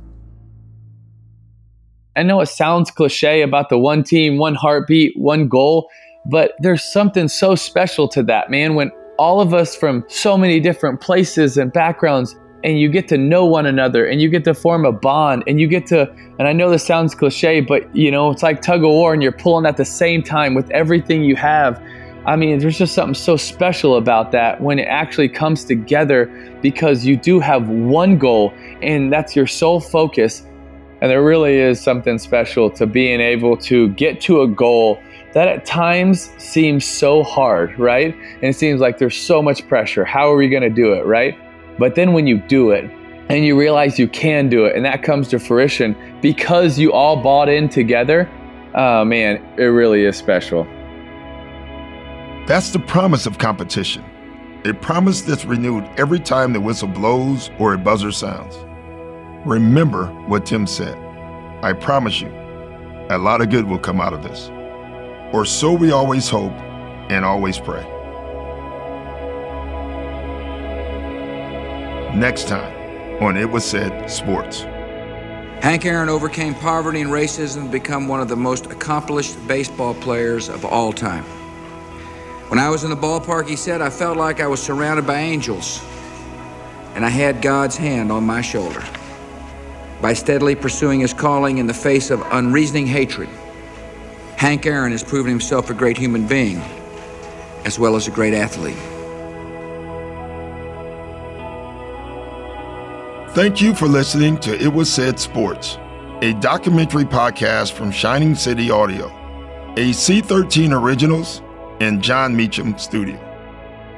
I 2.15 2.23
know 2.23 2.41
it 2.41 2.47
sounds 2.47 2.89
cliche 2.89 3.41
about 3.41 3.69
the 3.69 3.77
one 3.77 4.03
team, 4.03 4.37
one 4.37 4.55
heartbeat, 4.55 5.15
one 5.17 5.47
goal, 5.47 5.89
but 6.25 6.53
there's 6.59 6.83
something 6.83 7.27
so 7.27 7.55
special 7.55 8.07
to 8.09 8.23
that, 8.23 8.49
man. 8.49 8.75
When 8.75 8.91
all 9.19 9.39
of 9.39 9.53
us 9.53 9.75
from 9.75 10.03
so 10.07 10.37
many 10.37 10.59
different 10.59 10.99
places 10.99 11.57
and 11.57 11.71
backgrounds 11.71 12.35
and 12.63 12.79
you 12.79 12.89
get 12.89 13.07
to 13.07 13.17
know 13.17 13.45
one 13.45 13.65
another 13.65 14.05
and 14.05 14.21
you 14.21 14.29
get 14.29 14.43
to 14.43 14.53
form 14.53 14.85
a 14.85 14.91
bond 14.91 15.43
and 15.47 15.59
you 15.59 15.67
get 15.67 15.85
to 15.85 16.09
and 16.39 16.47
i 16.47 16.53
know 16.53 16.69
this 16.69 16.85
sounds 16.85 17.13
cliche 17.13 17.59
but 17.59 17.93
you 17.95 18.09
know 18.11 18.31
it's 18.31 18.43
like 18.43 18.61
tug 18.61 18.83
of 18.83 18.89
war 18.89 19.13
and 19.13 19.21
you're 19.21 19.31
pulling 19.31 19.65
at 19.65 19.77
the 19.77 19.85
same 19.85 20.23
time 20.23 20.53
with 20.53 20.69
everything 20.71 21.23
you 21.23 21.35
have 21.35 21.81
i 22.25 22.35
mean 22.35 22.57
there's 22.59 22.77
just 22.77 22.93
something 22.93 23.13
so 23.13 23.37
special 23.37 23.95
about 23.95 24.31
that 24.31 24.59
when 24.61 24.79
it 24.79 24.87
actually 24.87 25.29
comes 25.29 25.63
together 25.63 26.25
because 26.61 27.05
you 27.05 27.15
do 27.15 27.39
have 27.39 27.69
one 27.69 28.17
goal 28.17 28.53
and 28.81 29.13
that's 29.13 29.35
your 29.35 29.47
sole 29.47 29.79
focus 29.79 30.43
and 30.99 31.11
there 31.11 31.23
really 31.23 31.57
is 31.57 31.79
something 31.79 32.17
special 32.17 32.71
to 32.71 32.87
being 32.87 33.21
able 33.21 33.55
to 33.55 33.89
get 33.89 34.19
to 34.21 34.41
a 34.41 34.47
goal 34.47 34.99
that 35.33 35.47
at 35.47 35.65
times 35.65 36.31
seems 36.39 36.83
so 36.83 37.21
hard, 37.21 37.77
right? 37.77 38.15
And 38.15 38.43
it 38.43 38.55
seems 38.55 38.81
like 38.81 38.97
there's 38.97 39.15
so 39.15 39.39
much 39.39 39.67
pressure. 39.67 40.03
How 40.03 40.31
are 40.31 40.35
we 40.35 40.49
going 40.49 40.63
to 40.63 40.69
do 40.69 40.93
it, 40.93 41.05
right? 41.05 41.37
But 41.77 41.95
then 41.95 42.13
when 42.13 42.27
you 42.27 42.37
do 42.37 42.71
it 42.71 42.89
and 43.29 43.45
you 43.45 43.57
realize 43.57 43.99
you 43.99 44.07
can 44.07 44.49
do 44.49 44.65
it 44.65 44.75
and 44.75 44.85
that 44.85 45.03
comes 45.03 45.27
to 45.29 45.39
fruition 45.39 45.95
because 46.21 46.79
you 46.79 46.91
all 46.91 47.21
bought 47.21 47.49
in 47.49 47.69
together, 47.69 48.29
oh 48.75 49.05
man, 49.05 49.43
it 49.57 49.65
really 49.65 50.05
is 50.05 50.17
special. 50.17 50.63
That's 52.47 52.71
the 52.71 52.79
promise 52.79 53.25
of 53.25 53.37
competition. 53.37 54.03
A 54.65 54.73
promise 54.73 55.21
that's 55.21 55.45
renewed 55.45 55.83
every 55.97 56.19
time 56.19 56.53
the 56.53 56.61
whistle 56.61 56.87
blows 56.87 57.51
or 57.59 57.73
a 57.73 57.77
buzzer 57.77 58.11
sounds. 58.11 58.55
Remember 59.45 60.07
what 60.27 60.45
Tim 60.45 60.65
said. 60.65 60.97
I 61.63 61.73
promise 61.73 62.21
you, 62.21 62.29
a 63.09 63.17
lot 63.17 63.41
of 63.41 63.49
good 63.49 63.65
will 63.65 63.79
come 63.79 64.01
out 64.01 64.13
of 64.13 64.23
this. 64.23 64.49
Or 65.33 65.45
so 65.45 65.73
we 65.73 65.91
always 65.91 66.29
hope 66.29 66.53
and 67.09 67.23
always 67.23 67.59
pray. 67.59 67.85
Next 72.17 72.47
time 72.47 72.73
on 73.21 73.37
It 73.37 73.49
Was 73.49 73.63
Said 73.63 74.09
Sports. 74.09 74.61
Hank 75.61 75.85
Aaron 75.85 76.09
overcame 76.09 76.55
poverty 76.55 77.01
and 77.01 77.11
racism 77.11 77.65
to 77.65 77.71
become 77.71 78.07
one 78.07 78.21
of 78.21 78.27
the 78.27 78.35
most 78.35 78.65
accomplished 78.67 79.35
baseball 79.47 79.93
players 79.93 80.49
of 80.49 80.65
all 80.65 80.91
time. 80.91 81.23
When 82.49 82.59
I 82.59 82.69
was 82.69 82.83
in 82.83 82.89
the 82.89 82.95
ballpark, 82.95 83.47
he 83.47 83.55
said, 83.55 83.81
I 83.81 83.91
felt 83.91 84.17
like 84.17 84.39
I 84.39 84.47
was 84.47 84.61
surrounded 84.61 85.05
by 85.05 85.19
angels 85.19 85.83
and 86.95 87.05
I 87.05 87.09
had 87.09 87.41
God's 87.41 87.77
hand 87.77 88.11
on 88.11 88.25
my 88.25 88.41
shoulder. 88.41 88.83
By 90.01 90.13
steadily 90.13 90.55
pursuing 90.55 91.01
his 91.01 91.13
calling 91.13 91.59
in 91.59 91.67
the 91.67 91.73
face 91.73 92.09
of 92.09 92.21
unreasoning 92.31 92.87
hatred, 92.87 93.29
Hank 94.37 94.65
Aaron 94.65 94.91
has 94.91 95.03
proven 95.03 95.29
himself 95.29 95.69
a 95.69 95.73
great 95.75 95.97
human 95.97 96.25
being 96.25 96.57
as 97.65 97.77
well 97.77 97.95
as 97.95 98.07
a 98.07 98.11
great 98.11 98.33
athlete. 98.33 98.96
Thank 103.37 103.61
you 103.61 103.75
for 103.75 103.87
listening 103.87 104.39
to 104.39 104.59
It 104.59 104.73
Was 104.73 104.91
Said 104.91 105.19
Sports, 105.19 105.77
a 106.23 106.33
documentary 106.41 107.05
podcast 107.05 107.73
from 107.73 107.91
Shining 107.91 108.33
City 108.33 108.71
Audio, 108.71 109.09
a 109.77 109.91
C13 109.91 110.73
Originals 110.73 111.43
and 111.79 112.01
Jon 112.01 112.35
Meacham 112.35 112.75
studio. 112.79 113.15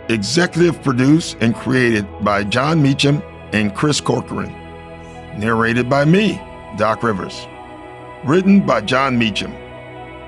Executive 0.09 0.83
produced 0.83 1.37
and 1.39 1.55
created 1.55 2.05
by 2.21 2.43
Jon 2.43 2.81
Meacham 2.81 3.23
and 3.53 3.73
Chris 3.73 4.01
Corcoran. 4.01 4.51
Narrated 5.39 5.89
by 5.89 6.03
me, 6.03 6.35
Doc 6.77 7.01
Rivers. 7.01 7.47
Written 8.25 8.65
by 8.65 8.81
Jon 8.81 9.17
Meacham. 9.17 9.53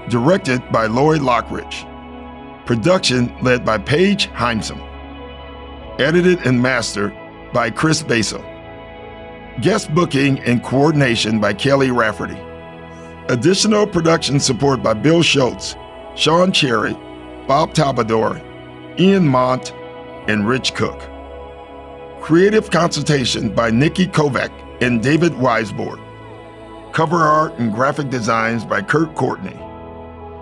Directed 0.08 0.62
by 0.72 0.86
Lloyd 0.86 1.20
Lockridge. 1.20 1.86
Production 2.66 3.36
led 3.42 3.66
by 3.66 3.78
Paige 3.78 4.30
Heimson. 4.30 4.80
Edited 6.00 6.48
and 6.48 6.62
mastered 6.62 7.14
by 7.52 7.70
Chris 7.70 8.02
Basil. 8.02 8.42
Guest 9.62 9.94
booking 9.94 10.40
and 10.40 10.64
coordination 10.64 11.40
by 11.40 11.54
Kelly 11.54 11.92
Rafferty. 11.92 12.38
Additional 13.28 13.86
production 13.86 14.40
support 14.40 14.82
by 14.82 14.96
Bill 14.96 15.22
Schultz, 15.22 15.76
Sean 16.16 16.52
Cherry, 16.52 16.94
Bob 17.48 17.72
Talbador, 17.76 18.42
Ian 19.00 19.28
Mont, 19.28 19.72
and 20.28 20.48
Rich 20.48 20.74
Cook. 20.74 21.00
Creative 22.22 22.72
consultation 22.72 23.54
by 23.54 23.70
Nikki 23.70 24.08
Kovac 24.08 24.50
and 24.82 25.04
David 25.04 25.34
Weisbord. 25.34 26.02
Cover 26.92 27.18
art 27.18 27.54
and 27.60 27.72
graphic 27.72 28.10
designs 28.10 28.66
by 28.66 28.82
Kurt 28.82 29.14
Courtney. 29.14 29.60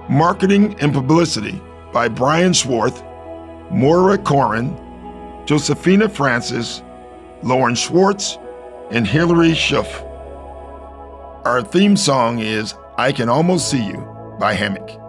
Marketing 0.08 0.80
and 0.80 0.94
publicity 0.94 1.62
by 1.92 2.08
Brian 2.08 2.54
Swarth, 2.54 3.04
Moira 3.70 4.18
Corin, 4.18 4.74
Josephina 5.46 6.08
Francis, 6.08 6.84
Lauren 7.44 7.76
Schwartz, 7.76 8.38
and 8.92 9.08
Hilary 9.08 9.52
Schuff. 9.52 10.06
Our 11.46 11.62
theme 11.62 11.96
song 11.96 12.40
is 12.40 12.74
I 12.98 13.12
Can 13.12 13.30
Almost 13.30 13.70
See 13.70 13.84
You 13.86 14.36
by 14.40 14.54
Hammock. 14.54 15.09